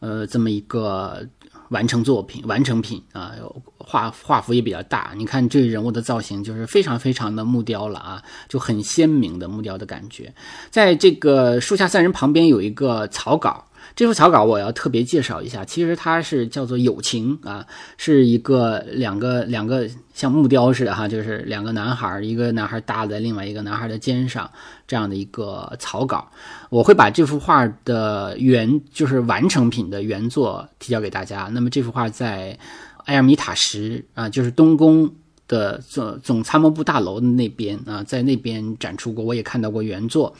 [0.00, 1.26] 呃这么一个。
[1.72, 3.32] 完成作品，完成品啊，
[3.78, 5.12] 画画幅也比较大。
[5.16, 10.32] 你看这人物的造型就是非常非常的木雕了啊，就很鲜明的木雕的感觉。
[10.70, 13.66] 在这个树下三人旁边有一个草稿。
[13.94, 24.50] 这幅草稿我要特别介绍一下，其实它是叫做友情啊，是一个两个两个像木雕似的哈，就是两个男孩，一个男孩搭在另外一个男孩的肩上
[24.86, 26.26] 这样的一个草稿。
[26.70, 31.50] 我会把这幅画的原就是完成品的原作提交给大家。
[31.52, 32.58] 那么这幅画在
[33.04, 35.10] 埃尔米塔什啊，就是东宫
[35.46, 40.34] 的总总参谋部大楼的那边啊，在那边展出过，我也看到过原作。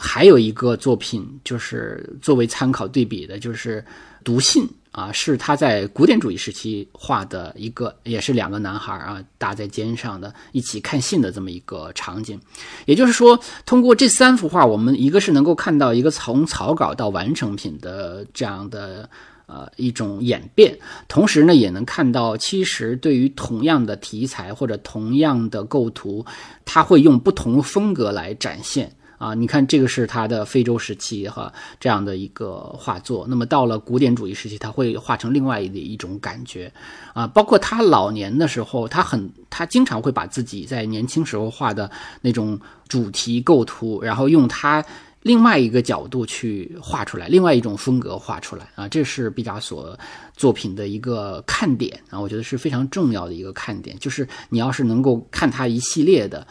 [0.00, 3.84] 还有一个作品，就是作为参考对比的，就是
[4.22, 12.40] 读信啊，是他在古典主义时期画的一个，也是两个男孩啊搭在肩上的，一起看信的这么一个场景。
[12.86, 19.10] 也就是说，通过这三幅画，我们一个是能够看到一个从草稿到完成品的这样的
[19.46, 26.24] 呃一种演变，同时呢，也能看到其实对于同样的题材或者同样的构图，
[26.64, 28.92] 他会用不同风格来展现。
[29.18, 36.72] 啊，你看这个是他的非洲时期哈这样的一个画作，那么到了古典主义时期，他会画成另外的一种感觉，
[37.12, 44.84] 啊，包括他老年的时候，他很他经常会把自己在年轻时候画的那种主题构图，然后用他
[45.22, 49.98] 另外一个角度去画出来，另外一种风格画出来，啊，这是毕加索
[50.36, 56.46] 作品的一个看点啊，我觉得是非常重要的一个看点，就是你要是能够看他一系列的。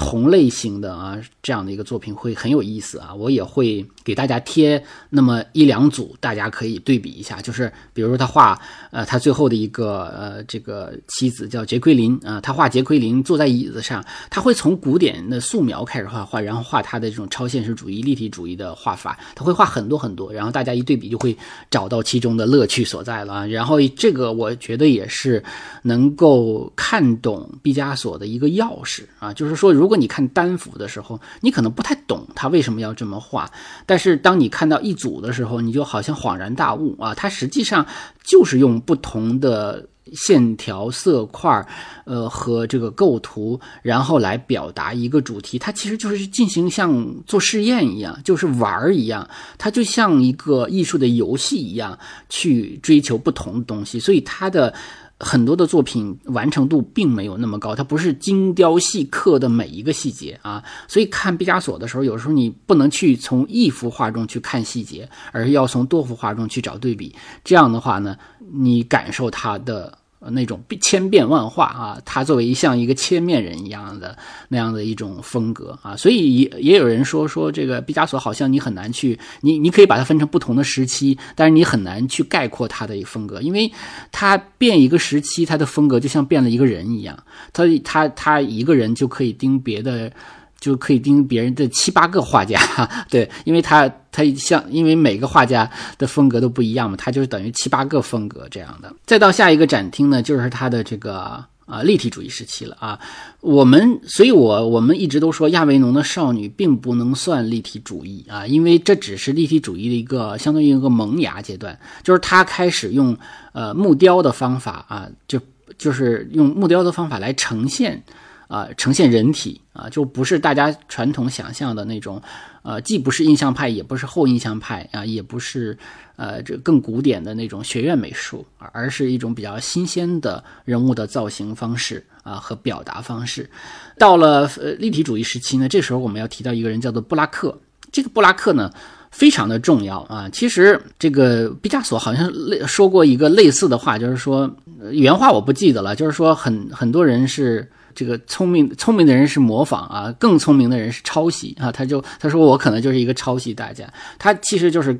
[0.00, 7.40] 同类型的啊，这样的一个作品会很有意思啊，我也会给大家贴那么一两组，大家可以对比一下。
[7.40, 8.60] 就是比如说他画，
[8.90, 21.36] 呃，他最后的一个呃这个妻子叫杰奎琳啊，他画杰奎琳坐在椅子上，他会从古典的素描开始画画，然后画他的这种超现实主义、立体主义的画法，他会画很多很多，然后大家一对比就会
[21.70, 23.46] 找到其中的乐趣所在了。
[23.48, 25.42] 然后这个我觉得也是
[25.82, 33.50] 能够看懂毕加索的一个钥匙啊，就是说如果你看单幅的时候，你可能不太懂他为什么要这么画，
[33.86, 37.86] 但是当你看到一组的时候，你就好像恍然大悟啊，它实际上
[38.24, 39.86] 就是用不同的。
[40.12, 41.64] 线条、色块，
[42.04, 51.96] 呃，和这个构图，然后来表达一个主题，它其实就是进行像做试验一样，就是玩儿一样，它就像一个艺术的游戏一样
[52.28, 54.74] 去追求不同的东西，所以它的
[55.20, 68.16] 很多的作品完成度并没有那么高，它不是精雕细刻的每一个细节啊，所以看毕加索的时候，有时候你不能去从一幅画中去看细节，而是要从多幅画中去找对比，这样的话呢，
[68.50, 69.99] 你感受它的。
[70.28, 74.16] 那种千变万化啊，他作为像一个千面人一样的
[74.48, 83.72] 那样的一种风格啊，所以也也有人说说这个毕加索好像你很难去，你你可以把它分成不同的时期，但是你很难去概括他的风格，因为
[84.12, 87.18] 他变一个时期，他的风格就像变了一个人一样，
[87.52, 90.12] 他他他一个人就可以盯别的。
[90.60, 92.60] 就可以盯别人的七八个画家，
[93.08, 98.94] 对，因为他他像，因为每个画家的风格都不一样嘛，他就是等于七八个风格这样的。
[99.06, 103.00] 再到下一个展厅呢，就是他的这个啊立体主义时期了啊。
[103.40, 113.16] 我们，所以我我们一直都说亚维农的少女并不能算立体主义啊，因为这只是立体主义的一个相当于一个萌芽阶段，就是他开始用
[113.52, 115.40] 呃木雕的方法啊，就
[115.78, 118.02] 就是用木雕的方法来呈现。
[118.50, 122.20] 啊，呈现人体啊，就不是大家传统想象的那种，
[122.62, 125.78] 呃，既不是印象派，也不是后印象派啊，也不是
[126.16, 133.48] 呃这更古典的那种学院美术，而是一种比较新鲜的人物的造型方式啊和表达方式。
[133.96, 137.56] 到了呃立体主义时期呢，这时候我们要提到一个人叫做布拉克，
[137.92, 138.68] 这个布拉克呢
[139.12, 140.28] 非常的重要啊。
[140.28, 144.52] 其实这个毕加索好像类说过一个类似的话，就是说
[144.90, 147.70] 原话我不记得了，就是说很很多人是。
[148.00, 151.70] 这个聪明聪明的人是模仿啊，更聪明的人是抄袭啊。
[151.70, 154.98] 他就他说我可能就是一个抄袭大家，他其实就是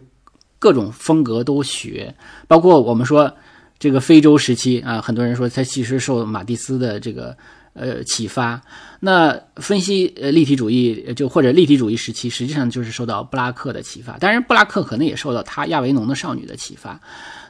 [0.59, 2.15] 各种风格都学，
[2.47, 3.35] 包括我们说
[3.79, 7.35] 这个非洲时期啊，很多人说他其实受马蒂斯的这个
[7.73, 8.61] 呃启发。
[9.01, 17.01] 那分析呃立体主义就或者立体主义时期，实际上就是受到布拉克的启发，当然布拉克可能也受到他亚维农的少女的启发。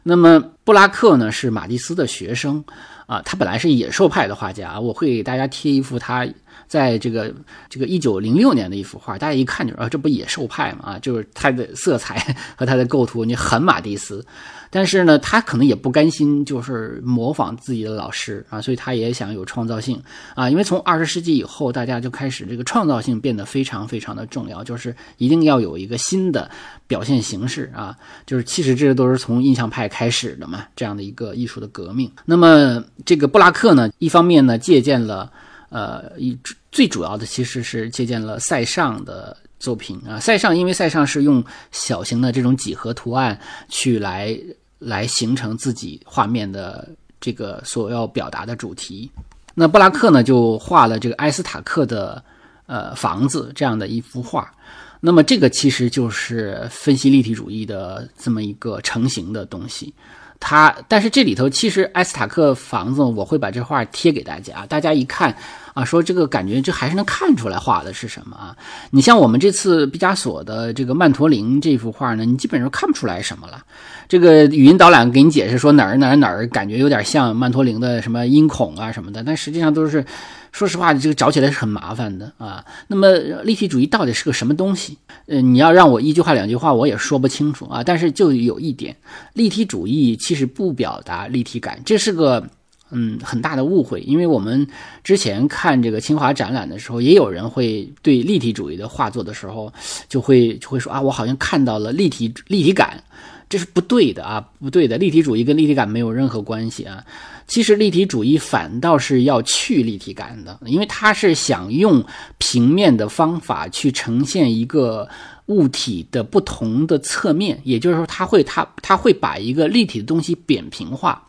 [0.05, 2.65] 那么布拉克呢是马蒂斯的学生。
[3.11, 6.25] 啊，他本来是野兽派的画家，我会给大家贴一幅他
[6.71, 7.35] 在这个
[7.69, 14.25] 这个一九零六年的一幅画，大家一看就啊，这不野兽派嘛啊，就是他的色彩 和他的构图，你很马蒂斯。
[14.73, 20.01] 但是呢，他可能也不甘心，就是模仿自己的老师啊，所以他也想有创造性
[20.37, 20.49] 啊。
[20.49, 26.49] 因为从二十世纪以后，大家就开始这个创造性变得非常非常的重要，就是一定要有一个新的
[26.87, 27.97] 表现形式啊。
[28.25, 32.09] 就是其实这些都是从印象派开始的嘛，这样的一个艺术的革命。
[32.25, 35.33] 那么这个布拉克呢，一方面呢借鉴了
[35.71, 36.39] 呃一
[36.73, 40.19] 最主要的其实是借鉴了塞尚的作品啊。
[40.19, 44.39] 塞尚因为塞尚是用小型的这种几何图案去来。
[44.83, 46.89] 来形成自己画面的
[47.21, 49.11] 这个所要表达的主题。
[49.55, 52.25] 那布拉克呢，就画了这个埃斯塔克的
[52.65, 54.51] 呃房子这样的一幅画。
[54.99, 59.93] 那么这个其实就是分析立体主义的这么一个成型的东西。
[60.41, 65.37] 它，但是这里头其实埃斯塔克房子，我会把这画贴给大家，大家一看
[65.81, 68.57] 啊，说这个感觉这还是能看出来画的是什么啊。
[68.91, 73.65] 你像我们这次毕加索的这个曼陀林这幅画呢，你基本上看不出来什么了。
[74.09, 80.05] 这个语音导览给你解释说哪儿哪儿哪儿感觉有点像曼陀林的什么音孔啊什么的，但实际上都是，
[80.51, 82.65] 说实话，这个找起来是很麻烦的啊。
[82.89, 83.09] 那么
[83.45, 84.99] 立体主义到底是个什么东西？
[85.27, 87.85] 呃，你要让我一句话两句话我也说不清楚啊。
[87.85, 88.97] 但是就有一点，
[89.35, 92.45] 立体主义其实不表达立体感，这是个
[92.91, 94.01] 嗯很大的误会。
[94.01, 94.67] 因为我们
[95.03, 99.73] 之前看这个清华展览的时候，也有人会对立体主义的画作的时候，
[100.09, 103.03] 就会就会说啊，我好像看到了立体立体感。
[103.49, 104.97] 这是不对的啊，不对的。
[104.97, 107.05] 立体主义跟立体感没有任何关系啊。
[107.49, 112.01] 其实立体主义反倒是要去立体感的，因为它是想用
[112.39, 115.09] 平面的方法去呈现一个
[115.47, 121.21] 物体的不同的侧面，也就是说，它会它它会把一个立体的东西扁平化。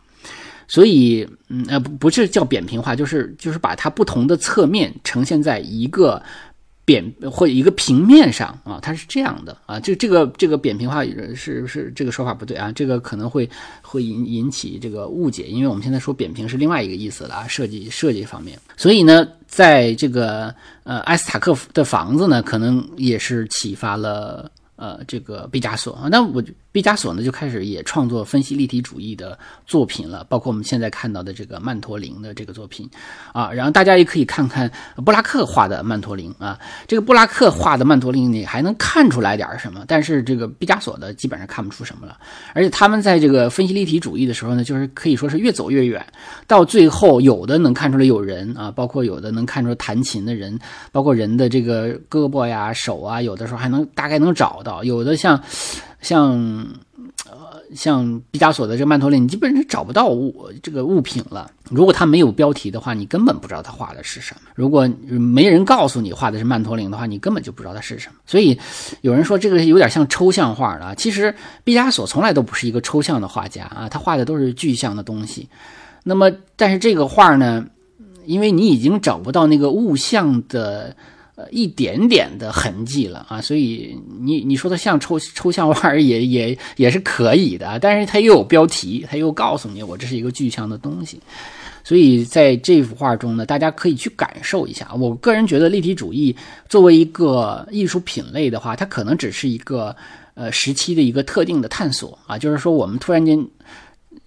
[0.72, 6.22] 所以，嗯呃不不是叫扁平化，就是就是把它不同的侧面呈现在一个。
[6.84, 13.48] 扁或一个平面上啊，它是这样的啊，这这个这个扁平化是是这个说法不对啊，这个可能会
[13.80, 18.58] 会引引起这个误解，因为我们现在说扁平是另外一个意思了啊，设计设计方面。
[18.76, 32.88] 所以呢，在这个呃埃斯塔克的房子呢，可能也是启发了呃，这个毕加索啊，那我毕加索呢就开始也创作分析立体主义的作品了，包括我们现在看到的这个曼陀林的这个作品
[33.32, 34.68] 啊，然后大家也可以看看
[35.04, 42.16] 布拉克画的曼陀林啊，这个布拉克画的曼陀林你还能看出来点什么，但是这个毕加索的基本上看不出什么了，
[42.54, 46.04] 而且他们在这个分析立体主义的时候呢，就是可以说是越走越远，
[46.46, 50.58] 到最后有的能看出来有人啊，包括有的能看出弹琴的人，
[50.90, 54.60] 包括人的这个胳膊呀、手啊，有的时候还能大概能找。
[54.62, 55.42] 到有的像，
[56.00, 56.32] 像，
[57.26, 61.50] 呃，像毕加索的这个曼陀林，你基本上找不到物这个物品了。
[61.70, 64.50] 如果它没有标题的话，你根本不知道他画的是什么。
[64.54, 68.16] 如果没人告诉你画的是曼陀林的话，你根本就不知道它是什么。
[68.26, 68.58] 所以
[69.00, 70.94] 有人说这个有点像抽象画了。
[70.94, 71.34] 其实
[71.64, 75.48] 毕加索从来都不是一个抽象的画家啊，他画的都是具象的东西。
[76.04, 77.64] 那么，但是这个画呢，
[78.26, 80.94] 因为你已经找不到那个物象的。
[81.50, 91.20] 一点点的痕迹了啊，所以你你说它像抽抽象画也也也是可以的，但是它又有标题，它又告诉你我这是一个具象的东西，
[91.82, 94.90] 所以在这幅画中呢，大家可以去感受一下。
[94.98, 96.34] 我个人觉得立体主义
[96.68, 99.94] 作为一个艺术品类的话，它可能只是一个
[100.34, 103.46] 呃时期的一个特定的探索啊，就是说我们突然间。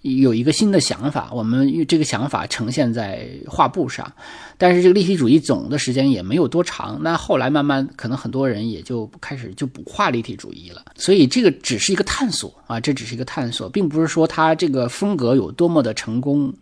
[0.06, 4.12] 有一个新的想法，我们用这个想法呈现在画布上，
[4.56, 7.00] 但是这个立体主义总的时间也没有多长。
[7.02, 10.84] 那后来慢慢，可能很多人也就开始就不画立体主义了。
[10.96, 16.54] 所以这个只是一个探索啊，这只是一个探索，并不是说它这个风格有多么的成功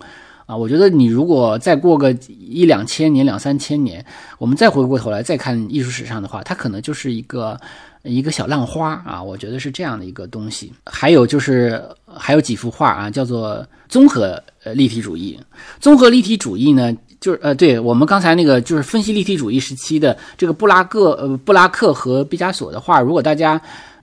[0.46, 0.56] 啊。
[0.56, 4.06] 我觉得你如果再过个一两千年、两三千年，
[4.38, 7.60] 我们再回过头来再看艺术史上的话，它可能就是一个。
[8.04, 10.72] 一个小浪花啊，我觉得是这样的一个东西。
[10.86, 15.40] 还有就是还有几幅画啊，叫做综合呃立体主义。
[15.80, 23.60] 综合立体主义呢，就是呃，对我们刚才那个就是分析立体主义时期的这个布拉克呃布拉克和毕加索的画，如果大家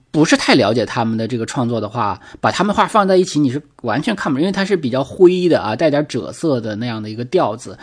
[0.09, 7.77] 不是太了解他们的这个创作的话，把他们画放在一起，你是完全看不，因为它是比较灰的啊，带点赭色的那样的一个调子。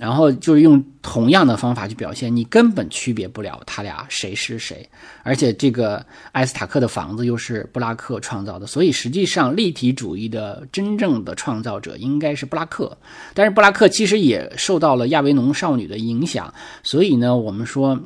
[0.00, 4.88] 然后就是用同样的方法去表现，你根本区别不了他俩谁是谁。
[5.22, 12.96] 而且这个艾斯塔克的房子又是布拉克创造的，所以实际上立体主义的真正的创造者应该是布拉克。
[13.34, 18.00] 但是布拉克其实也受到了亚维农少女的影响，所以呢，我们说，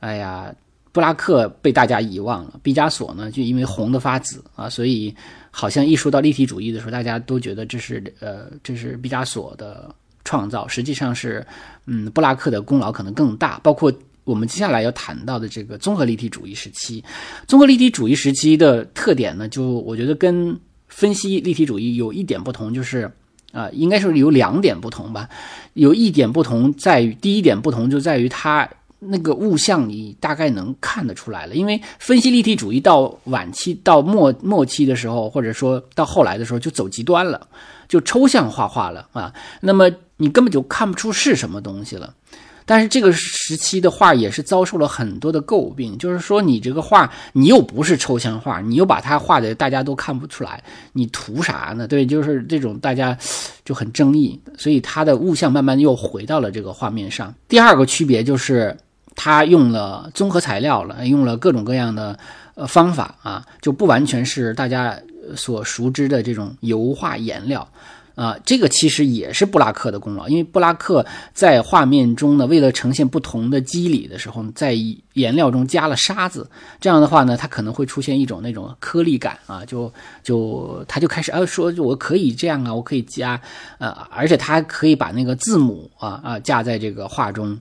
[0.00, 0.52] 哎呀，
[0.90, 5.14] 布拉克被大家遗忘了，毕加索呢就因为红的发紫啊，所以
[5.52, 9.94] 好像一说到立体主义的时候，大家都觉得这是呃，这是毕加索的。
[10.24, 11.46] 创造实际上是，
[11.86, 13.58] 嗯，布拉克的功劳可能更大。
[13.62, 13.92] 包括
[14.24, 17.02] 我们接下来要谈到的这个综合立体主义时期，
[17.46, 20.58] 综合立体主义时期的特点呢，就我觉得跟
[20.88, 23.10] 分析立体主义有一点不同，就是
[23.52, 25.28] 啊，应该说有两点不同吧。
[25.74, 28.68] 有一点不同在于，第一点不同就在于它
[28.98, 31.54] 那个物象你大概能看得出来了。
[31.54, 37.48] 因为分析立体主义到晚期到末末期的时候，或者说到后来的时候，就走极端了，
[37.88, 39.32] 就抽象画画了啊。
[39.60, 39.90] 那么
[40.20, 42.14] 你根本就看不出是什么东西了，
[42.66, 50.62] 但是这个时期的画也是遭受了很多的诟病，就是说你这个画你又不是抽象画，你又把它画的大家都看不出来，
[50.92, 51.88] 你图啥呢？
[51.88, 53.16] 对，就是这种大家
[53.64, 57.34] 就很争议，所以它的物象慢慢又回到了这个画面上。
[57.48, 58.76] 第二个区别就是
[59.16, 62.18] 它用了综合材料了，用了各种各样的
[62.54, 64.94] 呃方法啊，就不完全是大家
[65.34, 67.66] 所熟知的这种油画颜料。
[68.20, 74.76] 啊，这个其实也是布拉克的功劳，因为布拉克在画面中呢，为了呈现不同的肌理的时候，在
[75.14, 76.46] 颜料中加了沙子，
[76.78, 79.90] 这样的话呢，它可能会出现一种那种颗粒感啊，就
[80.22, 83.40] 就他就开始啊说，我可以这样啊，我可以加，
[83.78, 87.58] 呃，而且他还可以把那个字母啊啊架在这个画中。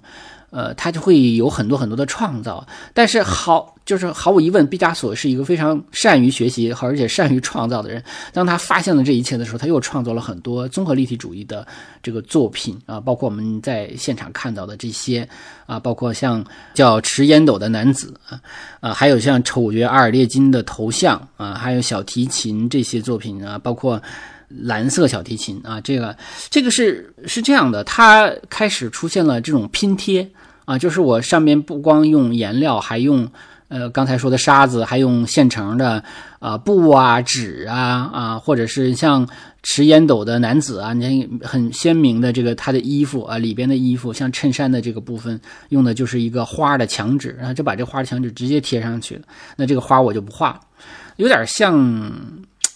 [0.51, 8.03] 呃，他就会有很多很多的创造，但是毫就是毫无疑问，毕加索是一个非常善于学习和而且善于创造的人。
[8.33, 11.65] 当他发现了这一切的时候，他又创造了很多综合立体主义的
[12.01, 15.27] 这个作品啊，包括我们在现场看到的这些
[15.65, 16.43] 啊，包括像
[16.73, 18.39] 叫持烟斗的男子啊，
[18.79, 24.01] 啊，还有像丑角阿尔列金的头像啊，还有小提琴这些作品啊，包括。
[24.63, 26.17] 蓝色小提琴啊，这个
[26.49, 30.27] 这个是是这样的，它开始出现了这种拼贴
[30.69, 33.27] 啊，就是我上面不光用颜料，还用
[33.69, 36.03] 呃刚才说的沙子，还用现成的
[36.37, 39.27] 啊布啊纸啊啊，或者是像
[39.63, 49.21] 持烟斗的男子啊，你看很鲜明的这个他的衣服啊里边的衣服，像衬衫的这个部分用的就是一个花的墙纸，然后就把这花的墙纸直接贴上去了，
[49.55, 50.59] 那这个花我就不画了，
[51.15, 52.13] 有点像。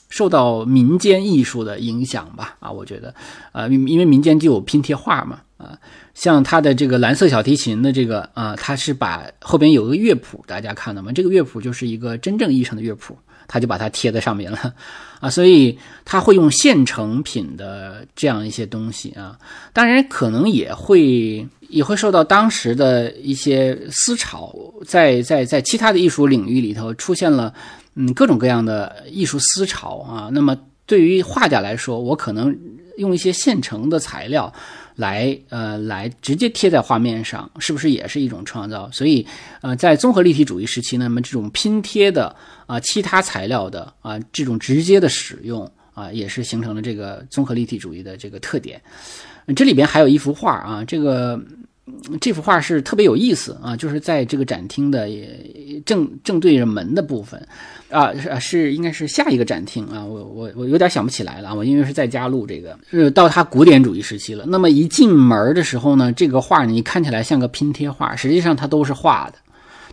[0.10, 3.12] 受到民间艺术的影响吧，啊，我觉得，
[3.52, 5.78] 啊，因为民间就有拼贴画嘛，啊，
[6.14, 11.12] 像他的这个蓝色小提琴的这个啊，他是把后边有个乐谱，大家看到吗？
[11.14, 14.76] 这个乐谱就是一个真正意义上的乐谱，他就把它贴在上面了，
[15.22, 19.40] 啊，所以他会用现成品的这样一些东西啊，
[19.72, 24.54] 当然可能也会也会受到当时的一些思潮，
[24.86, 27.54] 在在在其他的艺术领域里头出现了。
[27.96, 30.58] 嗯，各种各样的艺术思潮啊，那么
[30.88, 32.58] 对于画家来说，我可能
[32.98, 34.52] 用一些现成的材料
[34.96, 38.90] 来呃来直接贴在画面上，是不是也是一种创造？
[38.92, 39.26] 所以
[39.62, 42.36] 呃，在综合立体主义时期，那么这种拼贴的
[42.66, 48.82] 啊，其他材料的啊，这种直接的使用啊，也是形成了这个综合立体主义的这个特点。
[49.56, 51.42] 这里边还有一幅画啊，这个。
[52.22, 55.10] 这幅画是特别有意思啊，就是在这个展厅的
[55.86, 57.46] 正正对着门的部分，
[57.94, 64.46] 啊是是应该是下一个展厅啊，我我我有点想不起来了，我因为是在家录这个，是到他古典主义时期了。
[64.48, 69.36] 那么一进门的时候呢，这个画你看起来像个拼贴画，实际上它都是画的，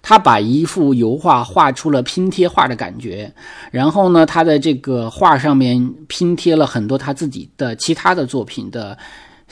[0.03, 3.33] 他把一幅油画画出了拼贴画的感觉，
[3.71, 8.97] 然后呢，他的这个画上面拼贴了很多他自己的其他的作品的。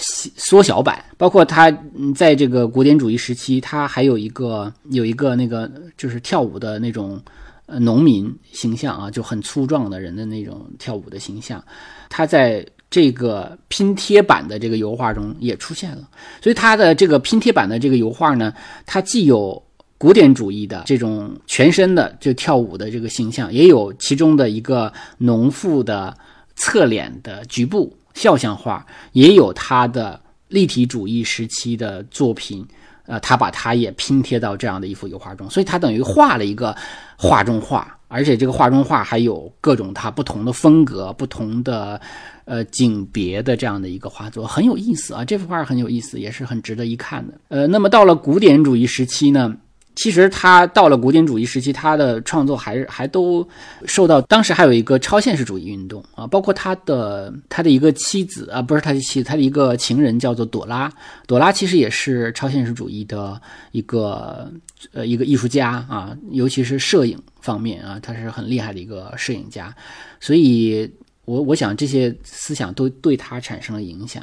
[0.00, 1.76] 缩小版，包括他
[2.14, 7.20] 在这个古典主义时期，他还有一个有一个那个就是跳舞的那种
[7.68, 11.62] 呃农民形象啊，就很粗壮的人的那种跳舞的形象，
[12.08, 16.08] 他在这个拼贴版的这个油画中也出现了。
[16.42, 18.52] 所以他的这个拼贴版的这个油画呢，
[18.86, 19.62] 它既有
[19.98, 26.16] 古典主义的这种全身的就跳舞的这个形象，也有其中的一个农妇的
[26.56, 27.94] 侧脸的局部。
[28.14, 32.66] 肖像画也有他的立体主义时期的作品，
[33.08, 36.76] 呃，他把它也拼贴到这样的一幅油画中，所以他等于画了一个
[37.16, 41.98] 画中画，而且这个画中画还有各种它不同的风格、不同的
[42.44, 45.24] 呃景别的这样的一个画作，很有意思啊！
[45.24, 47.34] 这幅画很有意思，也是很值得一看的。
[47.48, 49.56] 呃，那么到了古典主义时期呢？
[49.98, 53.46] 其实他到了古典主义时期，他的创作还是还都
[53.84, 60.88] 受到当时还有一个超现实主义运动啊，包括他的他的一个妻子啊，不是他的妻子，他的一个情人叫做朵拉，
[61.26, 63.42] 朵拉其实也是超现实主义的
[63.72, 64.48] 一个
[64.92, 69.74] 呃一个艺术家啊，尤其是摄影方面啊，他是很厉害的一个摄影家，
[70.20, 70.88] 所以
[71.24, 74.22] 我我想这些思想都对他产生了影响。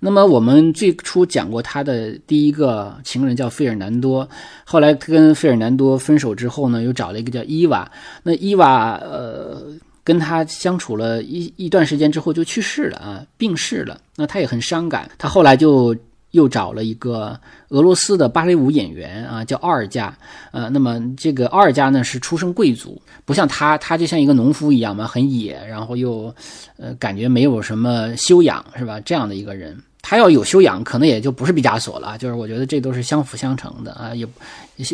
[0.00, 4.28] 那么我们最初讲过他的第一个情人叫费尔南多，
[4.64, 7.90] 后来跟费尔南多分手之后呢，又找了一个叫伊娃。
[8.22, 9.62] 那伊娃呃
[10.04, 14.00] 跟他相处了一一段时间之后就去世了啊，病逝了。
[14.14, 15.94] 那他也很伤感，他后来就
[16.30, 17.38] 又找了一个
[17.70, 20.16] 俄罗斯的芭蕾舞演员啊，叫奥尔加。
[20.52, 26.32] 呃，那么这个奥尔加呢是出身贵族，不像他，他就像一个农夫一样嘛，很野，然后又
[26.76, 29.00] 呃感觉没有什么修养，是吧？
[29.00, 29.76] 这样的一个人。
[30.10, 32.16] 他要有修养，可能也就不是毕加索了。
[32.16, 34.26] 就是我觉得这都是相辅相成的啊，也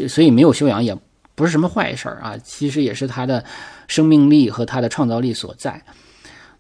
[0.09, 0.93] 所以没有修养也
[1.37, 2.37] 不是什么坏事儿啊。
[2.43, 3.45] 其实也是他的
[3.87, 5.81] 生命力和他的创造力所在。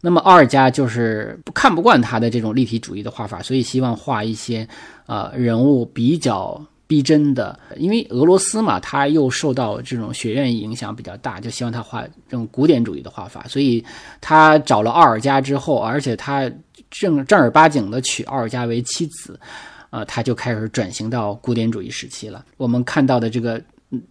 [0.00, 4.68] 那么奥尔加就是看不惯他的这种立体主义的画法，所以希望画一些
[5.06, 7.58] 呃人物比较逼真的。
[7.76, 13.44] 因为俄罗斯嘛，他又受到这种学院影响比较大，就希望他画这种古典主义的画法。
[13.48, 13.84] 所以
[14.20, 16.48] 他找了奥尔加之后，而且他。
[16.94, 19.38] 正正儿八经的娶奥尔加为妻子，
[19.90, 22.44] 啊，他就开始转型到古典主义时期了。
[22.56, 23.60] 我们看到的这个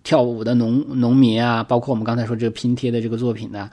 [0.04, 3.70] 跳舞的农农民啊，包括我们刚才说这个拼贴的这个作品呢，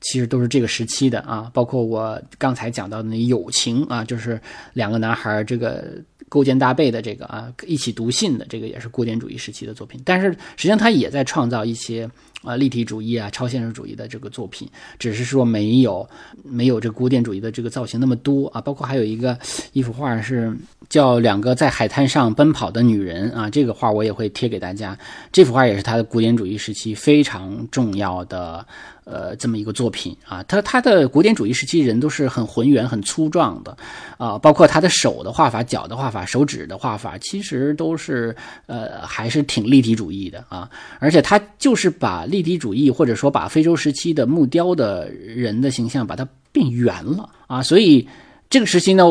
[0.00, 1.50] 其实都是这个时期的啊。
[1.52, 4.40] 包括我刚才讲到的那友情啊，就是
[4.72, 6.02] 两个男孩这个。
[6.28, 12.10] 勾肩搭背的这个啊，一起读信的这个也是古典主义时期的作品，但是实际上他也在创造一些
[12.42, 14.68] 啊立体主义啊超现实主义的这个作品，
[14.98, 16.08] 只是说没有
[16.42, 18.60] 没有这古典主义的这个造型那么多啊。
[18.60, 19.38] 包括还有一个
[19.72, 20.56] 一幅画是
[20.88, 24.96] 叫两个在海滩上奔跑的女人啊，这个画我也会贴给大家。
[25.32, 28.66] 这幅画也是他的古典主义时期非常重要的。
[29.06, 33.76] 呃，这么一个作品啊，他他的古典主义时期人都是很浑圆、很粗壮的
[34.18, 38.34] 啊，包括他的手的画法、脚的画法、手指的画法，其实都是
[38.66, 40.68] 呃，还是挺立体主义的啊。
[40.98, 48.06] 而且他就是把立体主义或者说把非洲时期的木雕的人的形象把它变圆了啊，所以
[48.50, 49.04] 这个时期呢，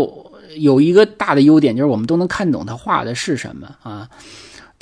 [0.57, 4.09] 有一个大的优点就是我们都能看懂他画的是什么啊。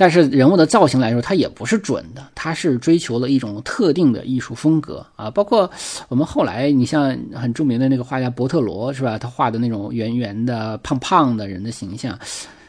[0.04, 5.32] 但是人物的造型来说，它也不是准的，它是追求了一种特定的艺术风格啊。
[5.32, 5.72] 包括
[6.10, 9.18] 我们后来，你像很著名的那个画家伯特罗，是吧？
[9.18, 12.20] 他画的那种圆圆的、胖胖的人的形象，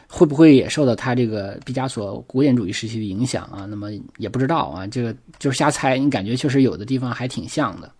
[0.07, 3.67] 会不会也受到他这个毕加索古典主义时期的影响啊？
[3.69, 5.97] 那么也不知道啊，这个就是瞎猜。
[5.97, 7.91] 你感觉确实有的地方还挺像的。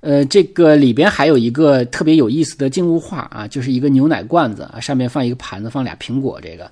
[0.00, 6.40] 呃，这个里边还有一个特别有意思的静物画啊，就是一个牛奶罐子啊，上面放一个盘子，放俩苹果。
[6.42, 6.68] 这个，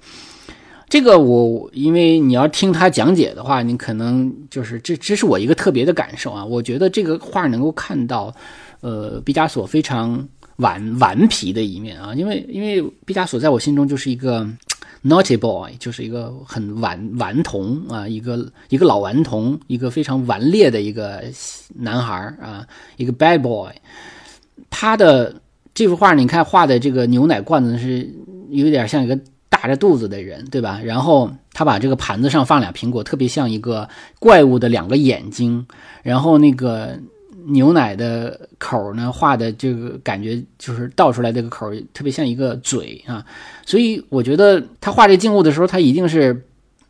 [0.89, 6.45] 这个我因为你要听他讲解的话，你可能就是这，这是我一个特别的感受啊。
[6.45, 8.35] 我觉得这个画能够看到，
[8.81, 10.27] 呃，毕加索非常
[10.57, 14.49] 顽顽皮的一面啊，因为因为毕加索在我心中就是一个。
[15.05, 21.23] Naughty boy 就是一个很顽顽童啊，一个一个老顽童，一个非常顽劣的一个
[21.73, 22.67] 男孩啊，
[22.97, 23.71] 一个 bad boy。
[24.69, 25.41] 他的
[25.73, 28.13] 这幅画，你看画的这个牛奶罐子是
[28.51, 29.17] 有点像一个
[29.49, 30.81] 大着肚子的人，对吧？
[30.85, 33.89] 然后他把这个盘子上放俩苹果，特别像一个
[34.19, 35.67] 怪物的两个眼睛，
[36.03, 36.99] 然后那个。
[37.51, 43.25] 牛奶的口呢，画的这个感觉就是倒出来这个口，特别像一个嘴啊，
[43.65, 46.45] 所以我觉得他画这静物的时候，他一定是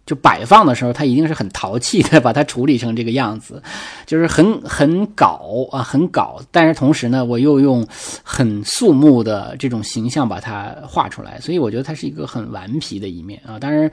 [0.08, 3.62] 就摆放的时候，他一定是很淘气的，把它处理成这个样子，
[4.06, 6.40] 就是很很搞啊，很搞。
[6.50, 7.86] 但是同时呢，我又用
[8.24, 13.58] 很肃穆的这种形象把它画出来，所以我觉得他是一个很顽皮的一面啊。
[13.58, 13.88] 当然。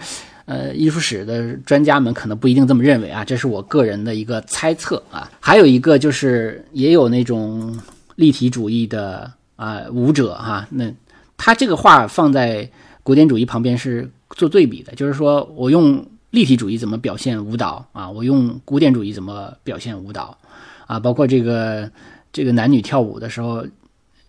[0.48, 5.28] 呃，艺术史的专家们可能不一定这么认为啊，这是我个人的一个猜测啊。
[5.40, 7.76] 还有一个就是，也有那种
[8.16, 10.94] 立体主义的啊舞者哈，那
[11.36, 12.70] 他这个画放在
[13.02, 20.38] 古典主义旁边是做对比的，就是说我用立体主义怎么表现舞蹈啊，我用古典主义怎么表现舞蹈
[20.88, 21.90] 啊，包括这个
[22.32, 23.66] 这个男女跳舞的时候。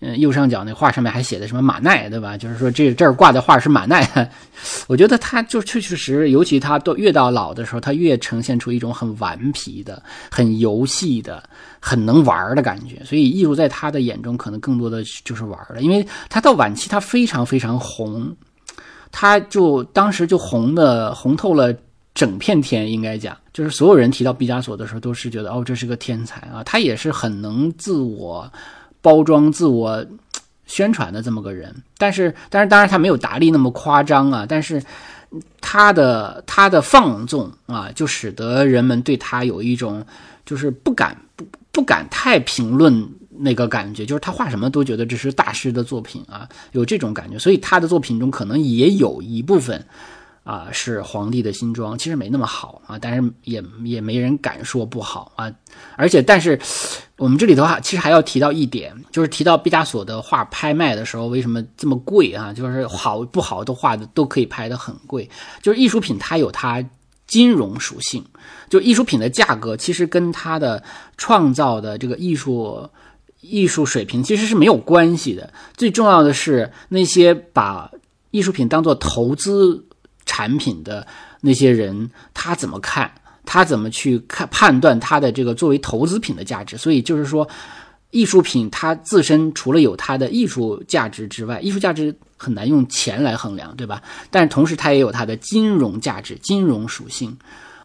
[0.01, 2.37] 嗯，右上角那画上面还写的什么马奈，对吧？
[2.37, 4.31] 就是说这这儿挂的画是马奈。
[4.89, 11.43] 我觉得他就确确实实，尤其他到越到老的时候，他越呈现出一种很顽皮的、很游戏的、
[11.81, 13.03] 很能玩的感觉。
[13.07, 15.81] 所以艺术在他的眼中可能更多的就是玩了。
[15.81, 18.37] 因为他到晚期他非常非常红，
[19.11, 21.75] 他就当时就红的红透了
[22.15, 28.51] 整片天，应该讲就是所有人提到毕加索的时候都是觉得哦这是个天才啊，他也是很能自我。
[29.03, 30.05] 包装自我
[30.65, 34.45] 宣传的这么个人，但是，但是，当然他没有达利那么夸张啊。
[34.45, 34.83] 但是，
[35.61, 40.05] 他的他的放纵啊，就使得人们对他有一种
[40.45, 47.39] 就是不敢不不敢太评论那个感觉，就是他画什么都觉得这是大师的作品啊，有这种感觉。
[47.39, 49.85] 所以他的作品中可能也有一部分。
[50.47, 55.53] 啊，是皇帝的新装，其实没那么好啊，但是也也没人敢说不好啊。
[55.97, 56.57] 而且，但是
[57.17, 62.53] 我们这里头啊，其实还要提到一点，就是提到毕加索的画拍卖的时候，为什么这么贵啊？
[62.53, 65.29] 就是好不好的画的都可以拍得很贵，
[65.61, 66.81] 就是艺术品它有它
[67.27, 68.25] 金融属性，
[68.71, 70.81] 就艺术品的价格其实跟它的
[71.17, 72.89] 创造的这个艺术
[73.49, 75.53] 艺术水平其实是没有关系的。
[75.77, 77.91] 最重要的是那些把
[78.31, 79.85] 艺术品当做投资。
[80.29, 81.07] 产品的
[81.41, 83.09] 那些人，他怎么看？
[83.45, 86.77] 他怎么去看判断它的这个作为投资品的价值？
[86.77, 87.49] 所以就是说，
[88.11, 94.03] 艺术品它自身除了有它的艺术价值之外，艺术价值很难用钱来衡量，对吧？
[94.29, 97.39] 但同时它也有它的金融价值、金融属性，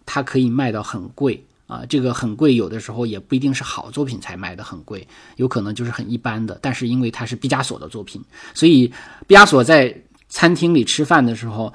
[0.04, 1.84] 它可以卖到很贵啊。
[1.88, 5.08] 这个很贵，有的时候也不一定是好作品才卖的很贵，
[5.38, 6.60] 有可能就是很一般的。
[6.62, 8.22] 但是因为它是毕加索的作品，
[8.54, 8.92] 所以
[9.26, 9.96] 毕加索在
[10.28, 11.74] 餐厅里吃饭的时候。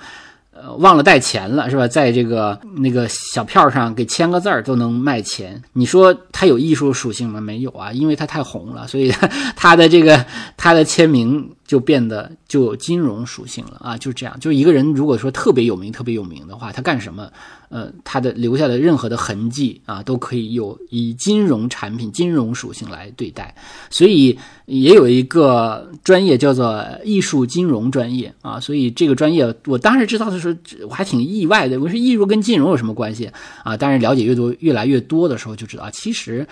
[0.59, 1.87] 呃，忘了带钱了，是吧？
[1.87, 5.63] 在这个那个小票上给签个字儿都能卖钱。
[5.75, 7.39] 你说它有艺术属性吗？
[7.43, 9.13] 没有啊，因为它太红了，所以
[9.55, 10.25] 它的这个
[10.57, 14.39] 它的签名就变得就有金融属性了啊，就是这样。
[14.39, 17.31] 就是一个人如果说特别有名、特别有名的话，他干什么？
[17.69, 23.53] 呃，他的留下的任何的痕迹啊，都可以有以金融产品、金融属性来对待，
[23.91, 28.61] 所以也有一个专业叫做艺术金融专业啊。
[28.61, 31.81] 所以这个专业我当时知道的时候，我还挺意外的。
[31.81, 33.29] 我说艺术跟金融有什么关系
[33.65, 33.77] 啊？
[33.77, 36.47] 但是了解越多、越来越多的时候，就知道其实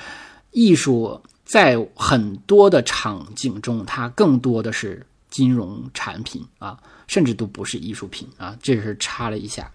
[0.50, 8.56] 艺术在很多的场景中，它更多的是金融产品啊，甚至都不是艺术品啊。
[8.62, 9.70] 这是插了一下。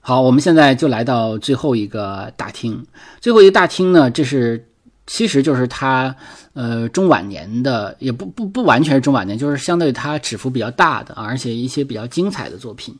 [0.00, 2.86] 好，我们现在就来到最后一个大厅。
[3.20, 4.66] 最后一个大厅呢，这是
[5.06, 6.14] 其实就是他
[6.54, 12.96] 呃中晚年的，也不不不完全是中晚年，就是相对他尺幅比较大的，而且一些比较精彩的作品。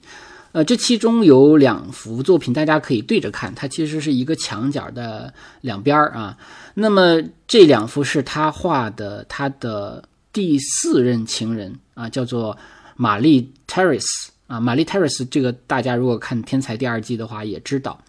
[0.52, 6.36] 呃，这其中有两幅作品，大家可以对着看，它其实是一个墙角的两边儿啊。
[6.74, 12.56] 那么这两幅是他画的他的第四任情人啊，叫做
[12.96, 14.28] 玛丽 Terrace。
[14.48, 18.02] 啊，玛丽·泰瑞斯这个大家如果看《天才》第二季的话，也知道，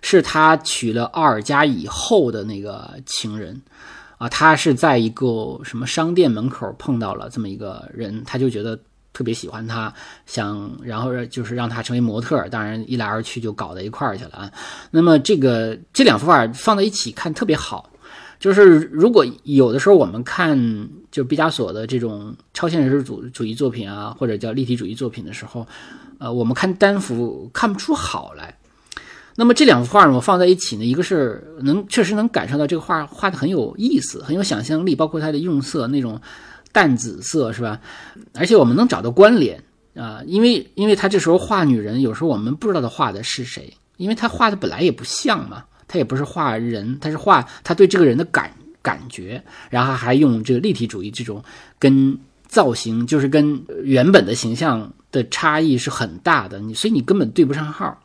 [0.00, 3.60] 是他娶了奥尔加以后的那个情人。
[4.16, 8.78] 啊，他是在一个什么商店门口碰到了这么一个人，他就觉得
[9.12, 9.92] 特别喜欢他，
[10.26, 12.48] 想然后就是让他成为模特。
[12.48, 14.50] 当然，一来二去就搞到一块儿去了啊。
[14.90, 17.88] 那么这个这两幅画放在一起看特别好。
[18.40, 20.58] 就是如果有的时候我们看
[21.12, 25.64] 就毕加索的这种超现实主主义作品啊，或者叫立体主义作品的时候，
[26.18, 28.56] 呃，我们看单幅看不出好来。
[29.36, 36.20] 那么这两幅画呢，我放在一起呢，一个是能确实能感受到这个画画的很有意思，很有想象力，包括它的用色那种
[36.72, 37.80] 淡紫色，是吧？
[38.34, 39.62] 而且我们能找到关联
[39.94, 45.64] 啊，因为因为他这时候画女人，有时候我们不知道他画的是谁，因为他画的本来也不像嘛。
[45.88, 48.50] 他也不是画人，他是画他对这个人的感
[48.80, 51.44] 感觉，然后还用这个立体主义这种
[51.78, 52.18] 跟
[52.48, 58.00] 造型，就是跟原本的形象的差异是很大的，你所以你根本对不上号。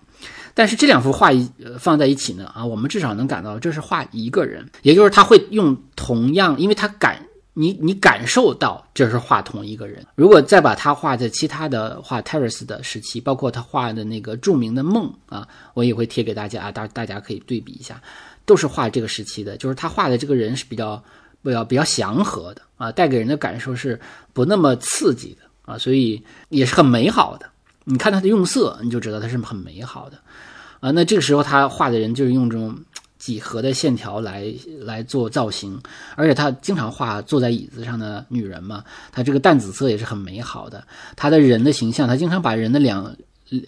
[0.53, 1.49] 但是这两幅画一
[1.79, 7.26] 放在一起呢，啊，我们至少能感到这是画一个人，也就是他会用同样，因为他感。
[7.59, 10.05] 你你感受到这是画同一个人。
[10.13, 17.99] 如果再把他画在其他的画 Terrace 的时期，包括他画的那个著名的梦啊，我也会贴给大家啊，大大家可以对比一下，
[18.45, 19.57] 都是画这个时期的。
[19.57, 21.03] 就是他画的这个人是比较
[21.41, 23.99] 比较比较祥和的啊，带给人的感受是
[24.33, 27.49] 不那么刺激的啊，所以也是很美好的。
[27.85, 30.19] 你看他的用色，你就知道他是很美好的
[30.79, 30.91] 啊。
[30.91, 32.77] 那这个时候他画的人就是用这种。
[33.17, 35.79] 几何的线条来来做造型，
[36.15, 40.83] 而且他经常画坐在椅子上的女人嘛，他这个淡紫色也是很美好的。
[41.15, 43.15] 他的人的形象，他经常把人的两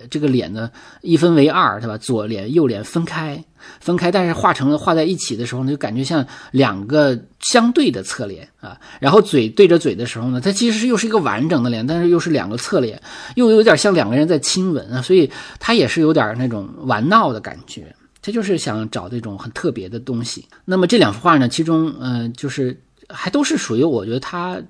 [0.09, 0.69] 这个脸呢
[1.01, 1.97] 一分为二，对吧？
[1.97, 3.41] 左脸右脸分开
[3.79, 8.77] 分开，但是画成了画在一起的时候呢，就感觉像两个相对的侧脸啊。
[8.99, 13.01] 然后嘴对着嘴的时候呢，它其实又是一个完整的脸，但是又是两个侧脸，
[13.35, 17.95] 又有点像两个人在亲吻啊，所以他也是有点那种玩闹的感觉。
[18.29, 20.45] 他就是想找这种很特别的东西。
[20.63, 24.61] 那么这两幅画呢，其中，嗯，就是还都是属于我觉得他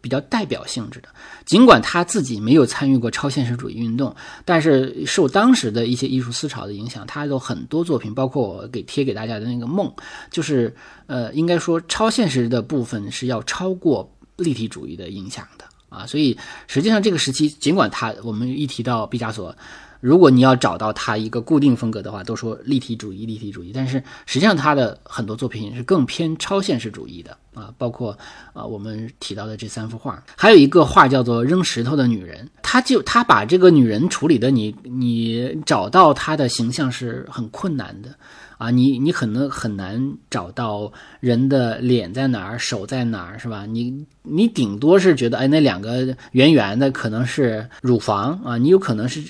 [0.00, 1.10] 比较代表性质的。
[1.44, 9.92] 尽管他自己没有参与过超现实主义运动，但是受当时的一些艺术思潮的影响，他有很多作品，包括我给贴给大家的那个梦，
[10.30, 10.74] 就是
[11.06, 16.06] 呃，应该说超现实的部分是要超过立体主义的影响的啊。
[16.06, 19.54] 所以实际上这个时期，尽管他我们一提到毕加索。
[20.02, 23.70] 如果你要找到他一个固定风格的话，都说立体主义，立体主义。
[23.72, 28.18] 但是实际上他的很多作品是更偏超现实主义的啊，包括
[28.52, 38.10] 啊我们提到的这三幅画，还有一个画叫做扔石头的女人，他就他把这个女人处理的你你找到她的形象是很困难的。
[38.62, 40.00] 啊，你你可能很难
[40.30, 43.66] 找到人的脸在哪儿，手在哪儿，是吧？
[43.66, 49.20] 你你顶多是觉得，哎，那两个圆圆的可能是乳房啊，你有可能是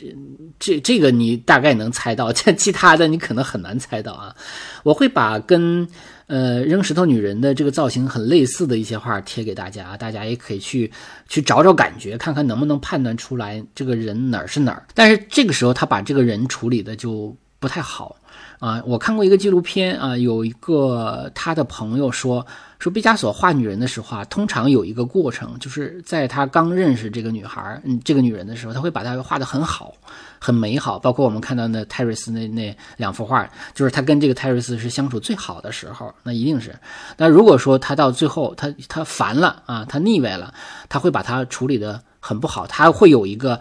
[0.59, 4.37] 这这个你大概能猜到， 这其他的你可能很难猜到啊。
[4.83, 5.89] 我会把跟
[6.27, 10.93] 呃扔石头女人的这个造型很类似的一些画贴给大家，大家也可以去
[11.27, 14.85] 去找找感觉，看看能不能判断出来这个人哪儿是哪儿。
[14.93, 18.17] 但是这个时候他把这个人处理的就不太好。
[18.59, 22.47] 啊，我看过一个纪录片啊，有一个他的朋友说，
[22.79, 29.93] 说毕加索画女人的时候啊，通常有一个过程，就是在他刚认识这个女孩，嗯，这个女人的时候，他会把她画得很好，
[30.39, 30.97] 很美好。
[30.97, 36.73] 包括我们看到那泰瑞斯那那两幅画，就是他跟这个泰瑞斯是相处最好的时候，那一定是。
[37.17, 40.55] 那如果说他到最后他他烦了啊，他腻歪了，
[40.89, 43.59] 他会把她处理得很不好，他会有一个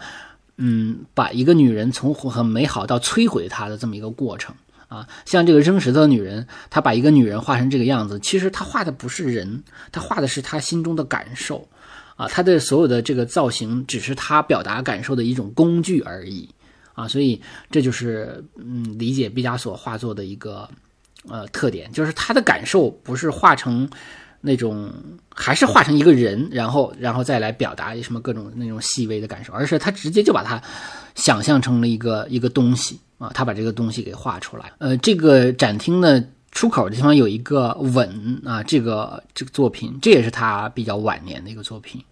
[0.56, 4.54] 嗯，把一个女人从很美好到摧毁她的这么一个过程。
[4.88, 11.66] 啊，像这个扔石头的女人，她把一个女人画成这个样子，其实她画的不是人，她画的是她心中的感受，
[12.14, 16.46] 啊，她的所有的这个造型只是她表达感受的一种工具而已，
[16.92, 17.40] 啊，所以
[17.70, 20.68] 这就是嗯，理解毕加索画作的一个
[21.26, 23.88] 呃特点，就是他的感受不是画成
[24.42, 24.92] 那种，
[25.34, 30.62] 还是画成一个人，然后然后再来表达什么各种那种细微的感受，而是他直接就把它
[31.14, 33.00] 想象成了一个一个东西。
[33.18, 34.72] 啊，他把这个东西给画出来。
[34.78, 36.20] 呃，这个展厅的
[36.50, 42.02] 出口的地方有一个吻啊，这个这个作品，这也是他比较晚年的一个作品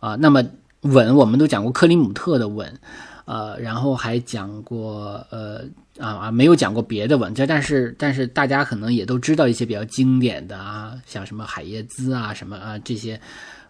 [0.00, 0.16] 啊。
[0.16, 0.42] 那么
[0.80, 2.80] 吻，我们都讲过克里姆特的吻，
[3.26, 5.60] 呃，然后还讲过呃
[5.98, 13.20] 啊啊，没有讲过别的吻，这但是但是大家可能也都知道一些比较经典的啊，像什么海耶兹啊什么啊这些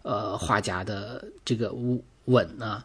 [0.03, 1.73] 呃画家的这个。
[2.27, 2.83] 吻啊，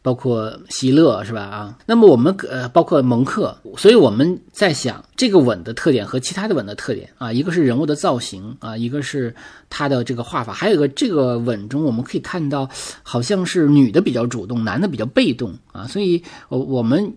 [0.00, 1.42] 包括希勒是吧？
[1.42, 9.34] 啊，那么我们呃，包括蒙克，所以我们在想这个吻的特点和其他的吻的特点啊，一个是人物的造型啊，一个是
[9.68, 12.66] 他的这个画法，还有一个这个吻中我们可以看到，
[13.02, 17.12] 好像是女的比较主动，男的比较被动啊，所以我我们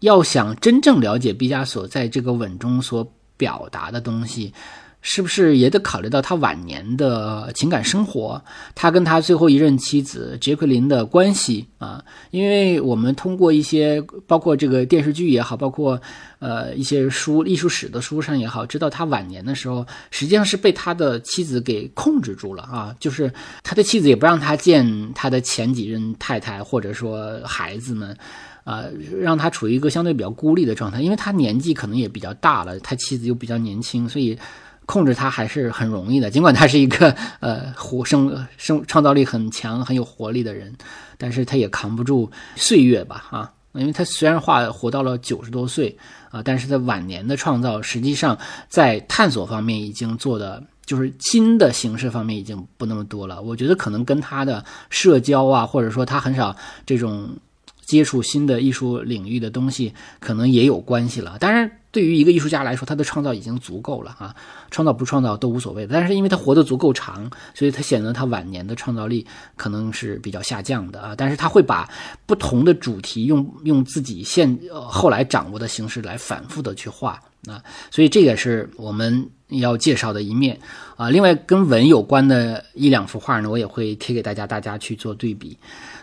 [0.00, 4.52] 要想真正了解毕加索在这个吻中所表达的东西。
[5.08, 8.42] 是不是也得考虑到他晚年的情感生活，
[8.74, 12.02] 他跟他最后一任妻子杰奎琳的关系啊？
[12.32, 16.00] 因为我们通过一些包括这个电视剧也好，包括
[16.40, 23.32] 呃一些书艺术史的书上也好，知道他晚年的时候实际上是被他的妻子给控制住了啊，就是
[23.62, 28.16] 他的妻子也不让他见他的前几任太太或者说孩子们。
[28.66, 28.84] 啊，
[29.20, 34.36] 让他处于一个相对比较孤立的状态，因为他年纪可能也比较大了，他妻子又比较年轻，所以
[34.86, 36.28] 控制他还是很容易的。
[36.32, 40.74] 尽管他是一个呃活生生创造力很强、很有活力的人，
[41.16, 43.24] 但是他也扛不住岁月吧？
[43.30, 45.96] 啊，因为他虽然话活到了九十多岁
[46.32, 48.36] 啊，但是他晚年的创造，实际上
[48.68, 53.40] 在探索方面已经做的就是新的形式方面已经不那么多了。
[53.40, 57.30] 我觉得可能跟他的社交啊，或者说他很少这种。
[57.86, 61.38] 接触新的艺术领域的东西，可能也有关系了。
[61.38, 64.34] 当然，对于一个艺术家来说，他的创造已经足够了啊，
[64.72, 65.86] 创造不创造都无所谓。
[65.86, 69.24] 但是，因为他活得足够长，所以他显得他晚年的创造力
[69.56, 71.14] 可能是比较下降的啊。
[71.16, 71.88] 但是他会把
[72.26, 77.62] 不同的主题用用自己现后来掌握的形式来反复的去画啊，
[77.92, 80.58] 所以这也是我们要介绍的一面
[80.96, 81.08] 啊。
[81.08, 85.56] 另外，跟文有关的一两幅画呢，我也会贴给大家，大家去做对比。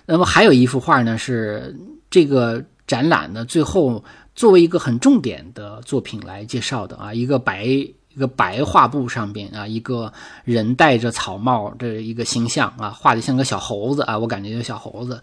[0.05, 1.75] 那么还有一幅画呢，是
[2.09, 4.03] 这个展览的最后
[4.35, 10.11] 作为一个很重点的作品来介绍的啊，一个白一个白画布上边啊，一个
[10.43, 15.21] 人戴着草帽的一个形象啊，画的像个小猴子啊，我感觉就小猴子。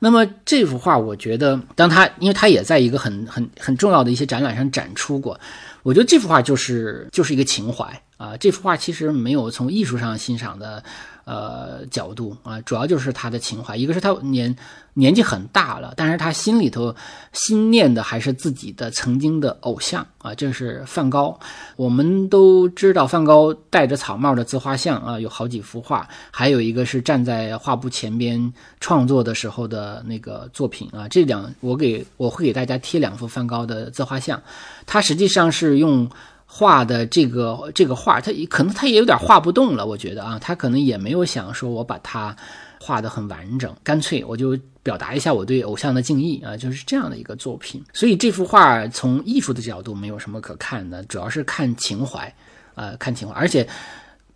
[0.00, 5.38] 那么这幅画，我觉得当他因为他也在一个很很很重要的一些展览上展出过，
[5.82, 7.84] 我觉得这幅画就是就是一个情怀
[8.16, 10.82] 啊，这幅画其实没有从艺术上欣赏的。
[11.24, 13.76] 呃，角度啊，主要就是他的情怀。
[13.76, 14.54] 一个是他年
[14.94, 16.94] 年纪很大了，但是他心里头
[17.32, 21.38] 心念的还是自己的曾经的偶像啊，这是梵高。
[21.76, 31.06] 我们都知道梵高戴着草帽的自画像啊，有好几幅画，还有一个是站在画布前边创作的时候的那个作品啊。
[31.08, 34.42] 这两我给我会给大家贴两幅梵高的自画像，
[34.86, 36.10] 他实际上是用。
[36.54, 42.36] 画的这个这个画，他可能他也有点画不动了，我觉得啊，他可能也没有想说我把它
[42.78, 47.82] 画得很完整，干脆我就表达一下我对偶像的敬意啊，就是这样的一个作品。
[47.94, 52.30] 所以这幅画从艺术的角度没有什么可看的，主要是看情怀，
[52.74, 53.32] 呃，看情怀。
[53.32, 53.66] 而且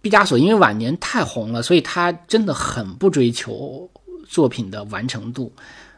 [0.00, 3.86] 毕加索因为晚年太红了，所以他真的很不追求
[4.26, 5.52] 作品的完成度，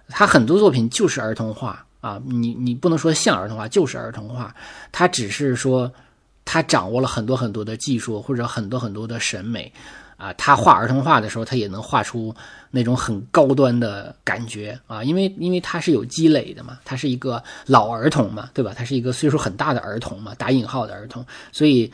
[0.08, 4.52] 他很多作品就是儿童画啊，你你不能说像儿童画，就是儿童画，
[4.90, 5.88] 他只是说。
[6.50, 9.70] 他掌握了很多很多的技术，或者很多很多的审美，
[10.16, 12.34] 啊，他画儿童画的时候，他也能画出
[12.70, 18.72] 那种很高端的感觉啊，因为因为他是有积累的嘛，他是一个老儿童嘛，对吧？
[18.74, 21.22] 他是一个岁数很大的儿童嘛，打引号的儿童，
[21.52, 21.92] 所以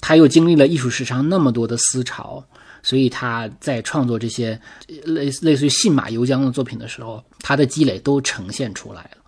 [0.00, 2.44] 他又经历了艺术史上那么多的思潮，
[2.82, 4.60] 所以他在创作这些
[5.04, 9.18] 类类似于信马由缰的作品的时候，他的积累都呈现出来了。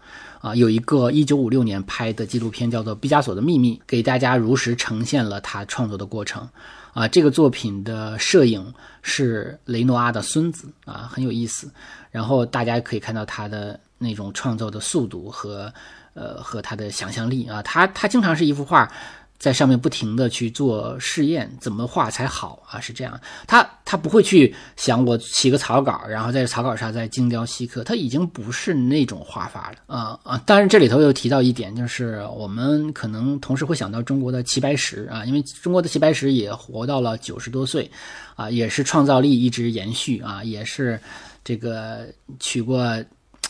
[0.41, 6.49] 啊，有一个一九五六年拍的纪录片叫做《毕加索的秘密》，给大家如实呈现了他创作的过程。
[6.95, 11.70] 啊，这个作品的摄影是雷诺阿的孙子啊，很有意思。
[12.11, 15.72] 然后大家可以看到他的那种创作的速度和
[16.14, 18.91] 呃和他的想象力啊，他他经常是一幅画。
[19.39, 22.80] 在上面不停的去做试验，怎么画才好啊？
[22.80, 30.43] 是这样，他他不会去想我起个草稿，然后在草稿上再精雕细刻，他已经不是那种画法了啊啊！
[30.45, 37.89] 当然这里头又提到一点，就是我们可能同时会想到中国的齐白石啊，因为中国的齐白石也活到了九十多岁，
[38.34, 41.01] 啊，也是创造力一直延续啊，也是
[41.45, 42.09] 这个
[42.41, 42.84] 娶过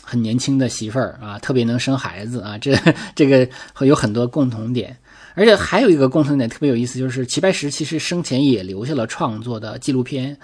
[0.03, 2.77] 很年轻的媳妇儿啊，特别能生孩子啊，这
[3.15, 4.95] 这个会有很多共同点。
[5.39, 10.37] 而且还有一个共同点特别有意思，就是齐白石其实生前也留下了创作的纪录片，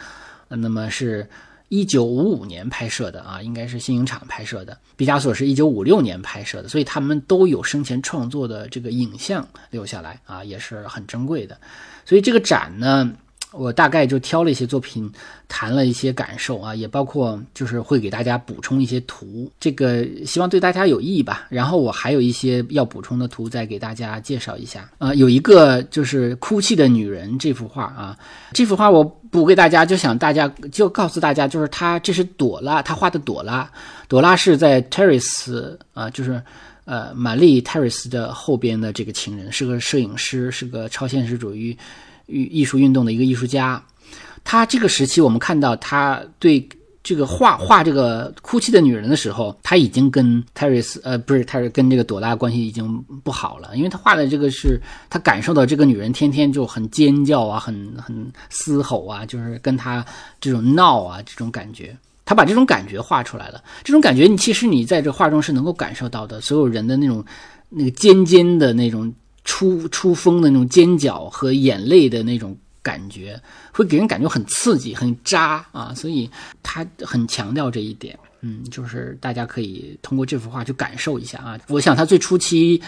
[0.47, 1.27] 那么是
[1.67, 4.77] 一九五五年拍摄的啊，应该是新影厂拍摄的。
[4.95, 11.57] 毕加索是一九五六年拍摄的，所以他们都有生前创作的这个影像留下来啊，也是很珍贵的。
[12.05, 13.11] 所以这个展呢。
[13.57, 15.11] 我大概就挑了一些作品，
[15.47, 21.47] 谈了一些感受啊，也包括就是会给大家补充一些图，这个希望对大家有意义吧。
[21.49, 25.13] 然后我还有一些要补充的图，再给大家介绍一下啊。
[25.13, 28.17] 有一个就是哭泣的女人这幅画啊，
[28.51, 33.69] 这幅画我补给大家，就想大家就告诉大家，就是他这是朵拉，他画的朵拉，
[34.07, 36.41] 朵拉是在 Terrace 啊，就是
[36.85, 41.77] 呃玛丽 Terrace 的后边的这个情人，是个摄影师，是个超现实主义。
[42.28, 43.84] 艺艺术运动的一个艺术家，
[44.43, 46.67] 他这个时期我们看到他对
[47.03, 60.03] 这个画画这个哭泣的女人的时候，他已经跟泰瑞斯呃不是泰瑞跟这个朵拉关系已经不好了，因为他画的这个是他感受到这个女人天天就很尖叫啊，很很嘶吼啊，就是跟他
[60.41, 61.95] 这种闹啊这种感觉，
[62.26, 63.63] 他把这种感觉画出来了。
[63.84, 67.23] 这种感觉你其实你在这画中是能够感受到的，所有人的那种
[67.69, 69.13] 那个尖尖的那种
[69.45, 72.57] 出出风的那种尖角和眼泪的那种。
[72.85, 73.41] 感觉
[73.71, 76.29] 会给人感觉很刺激、很扎啊，所以
[76.61, 78.15] 他很强调这一点。
[78.41, 81.59] 嗯，就是大家可以通过这幅画去感受一下啊。
[81.67, 82.79] 我想他最初期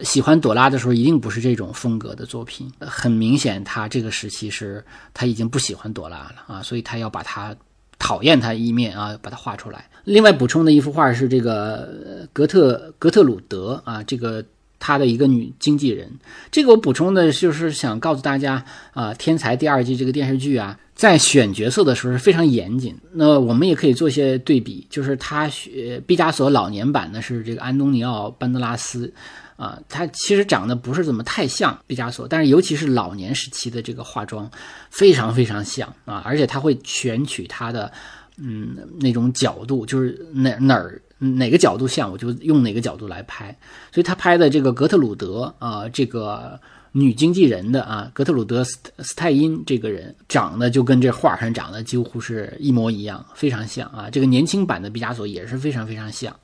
[0.00, 2.68] 喜欢朵拉的时候，一定不是这种风格的作品。
[2.80, 7.54] 很明显，他这个时期是他已经不喜欢朵拉了啊，所以他要把他
[7.96, 9.88] 讨厌他一面啊，把它画出来。
[10.02, 14.44] 另外补充的一幅画是这个格特格特鲁德啊，这个。
[14.86, 16.06] 他的一个女经纪人，
[16.50, 18.62] 这个我补充的就是想告诉大家
[18.92, 22.94] 啊，《天才》第二季这个电视剧啊，在选角色的时候是非常严谨。
[23.12, 29.10] 那我们也可以做一些对比，就是他学毕加索老年版的是这个安东尼奥·班德拉斯，
[29.56, 34.50] 啊，他其实长得不是怎么太像毕加索，但是尤其是老年时期的这个化妆
[34.90, 37.90] 非常非常像啊，而且他会选取他的
[38.36, 41.00] 嗯那种角度，就是哪哪儿。
[41.32, 43.56] 哪个角度像我就用哪个角度来拍，
[43.92, 46.58] 所以他拍的这个格特鲁德啊，这个
[46.92, 54.08] 女经纪人的啊，格特鲁德斯斯泰因这个人长得就跟这画上长得几乎是一模一样，非常像啊。
[54.10, 56.34] 这个年轻版的毕加索也是非常非常像，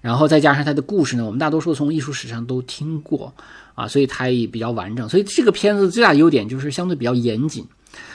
[0.00, 3.32] 然后再加上他的故事呢，我们大多数从艺术史上都听过
[3.74, 5.08] 啊，所以它也比较完整。
[5.08, 7.66] 所以这个片子最大优点就是相对比较严谨，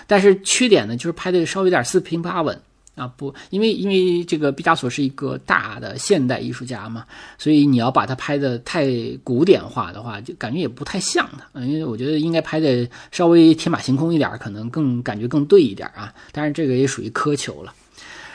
[0.07, 2.59] 但是缺点呢就是拍的稍微有点四平八稳。
[2.95, 7.05] 啊不，因为因为这个毕加索是一个大的现代艺术家嘛，
[7.37, 8.87] 所以你要把他拍的太
[9.23, 11.61] 古典化的话，就感觉也不太像他。
[11.61, 16.13] 因为我觉得应该拍的稍微天马行空一点，可能更感觉更对一点啊。
[16.31, 17.73] 但是这个也属于苛求了。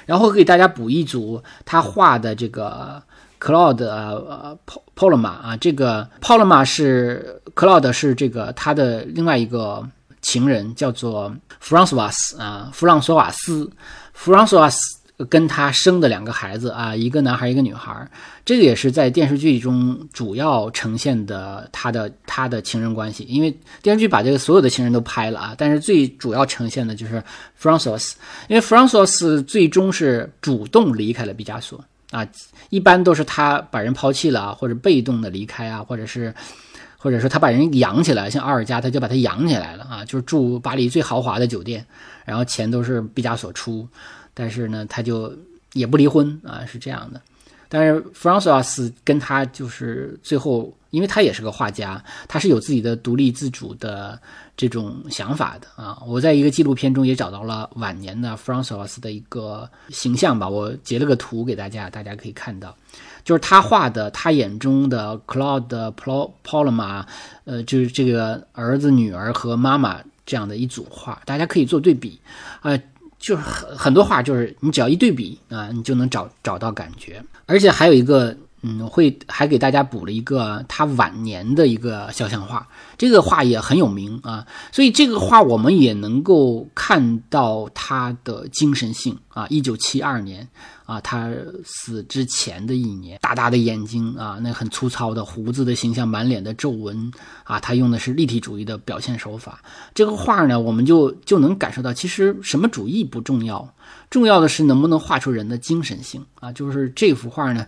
[0.07, 3.03] 然后给大家补一组他画的这个
[3.39, 4.59] Claude 呃
[4.97, 9.89] Polma 啊，这个 Polma 是 Claude 是这个他的另外一个
[10.23, 13.71] 情人，叫做弗朗索瓦斯啊，弗朗索瓦斯。
[14.13, 14.81] 弗朗索瓦斯
[15.29, 18.07] 跟他生的两个孩子啊，一个男孩，一个女孩，
[18.45, 23.25] 这个也是在电视剧中主要呈现的他的他的情人关系。
[23.25, 23.51] 因为
[23.83, 27.23] 电视剧把这个所有的情人都拍了啊，但是最主要呈现的就是
[27.55, 28.17] 弗朗索瓦斯，
[28.49, 32.27] 因为弗朗索瓦斯最终是主动离开了毕加索啊，
[32.71, 36.35] 一般都是他把人抛弃了，或者被动的离开啊，或者是
[37.03, 41.85] 或者说他把人养起来，像奥尔加他就把他养起来了啊，就是住巴黎最豪华的酒店。
[42.27, 43.89] 然后钱都是毕加索出，
[44.35, 45.35] 但是呢，他就
[45.73, 47.21] 也不离婚啊，是这样的。
[47.69, 54.21] 但是弗朗索瓦斯跟他就是最后，因为他也是个画家，他是有自己的独立自主的
[54.57, 56.01] 这种想法的啊。
[56.07, 62.77] 我在一个纪录片中也找到了晚年的弗朗索瓦斯的一个形象吧，我截了个图给大家，大家可以看到，
[63.31, 65.95] 就是他画的他眼中的 Claude
[66.45, 67.05] Polma，
[67.45, 70.01] 呃，就是这个儿子、女儿和妈妈。
[70.27, 72.17] 这样的一组画，大家可以做对比，
[72.63, 72.77] 呃，
[73.19, 77.21] 就是很很多画，就是你只要一对比啊，你就能找找到感觉。
[77.47, 82.67] 而且还有一个，嗯，会还给大家补了一个他晚年的一个肖像画，
[82.99, 90.49] 这个画也很有名啊，所以这个画我们也能够看到他的精神性啊，一九七二年。
[90.91, 91.31] 啊，他
[91.65, 97.13] 死之前的一年，大大的眼睛啊，那很粗糙的胡子的形象，满脸的皱纹
[97.45, 99.63] 啊，他用的是立体主义的表现手法。
[99.95, 103.73] 这个画呢，我们就就能感受到，其实什么主义不重要，
[104.11, 106.51] 重要的是能不能画出人的精神性啊。
[106.53, 107.65] 就是这幅画呢，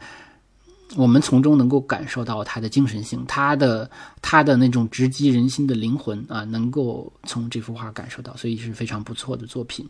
[0.96, 3.90] 我们从中能够感受到他的精神性，他的
[4.20, 9.88] 他的那种直击人心的灵魂啊，能够从这幅画感受到，所以是非常不错的作品。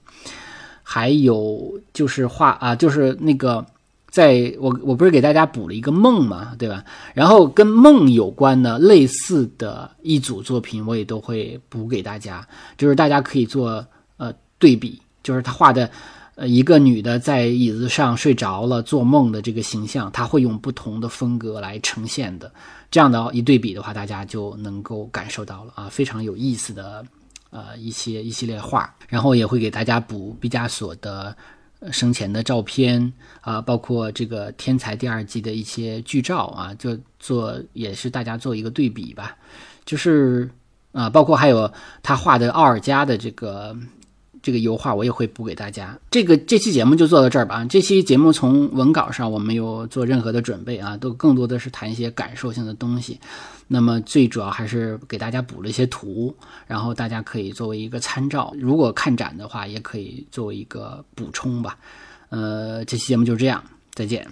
[0.82, 3.64] 还有就是画啊，就是那个，
[4.10, 6.84] 在我我不是给大家补了一个梦嘛，对吧？
[7.14, 12.46] 然后跟梦有关的类似的一组作品，我也都会补给大家，
[12.76, 13.86] 就是大家可以做
[14.16, 15.88] 呃对比，就是他画的
[16.34, 22.52] 呃一个女的在椅子上睡着了做梦的这个形象，他会用不同的风格来呈现的，
[22.90, 27.04] 这样的一对比的话，大家就能够感受到了啊，非常有意思的。
[27.54, 31.36] 呃，一些一系列画，然后也会给大家补毕加索的
[31.90, 33.12] 生前的照片
[33.42, 39.36] 啊，包括这个《天才》第二季的一些剧照啊，就做也是大家做一个对比吧，
[39.84, 40.48] 就是
[40.92, 41.70] 啊，包括还有
[42.02, 43.76] 他画的奥尔加的这个。
[44.42, 45.96] 这个油画我也会补给大家。
[46.10, 47.64] 这个这期节目就做到这儿吧。
[47.64, 53.18] 这期节目从文稿上我没有做任何的准备啊，都更多的是谈一些感受性的东西。
[53.68, 56.34] 那么最主要还是给大家补了一些图，
[56.66, 58.52] 然后大家可以作为一个参照。
[58.58, 61.78] 如果看展的话，也可以作为一个补充吧。
[62.28, 63.62] 呃，这期节目就这样，
[63.94, 64.26] 再见。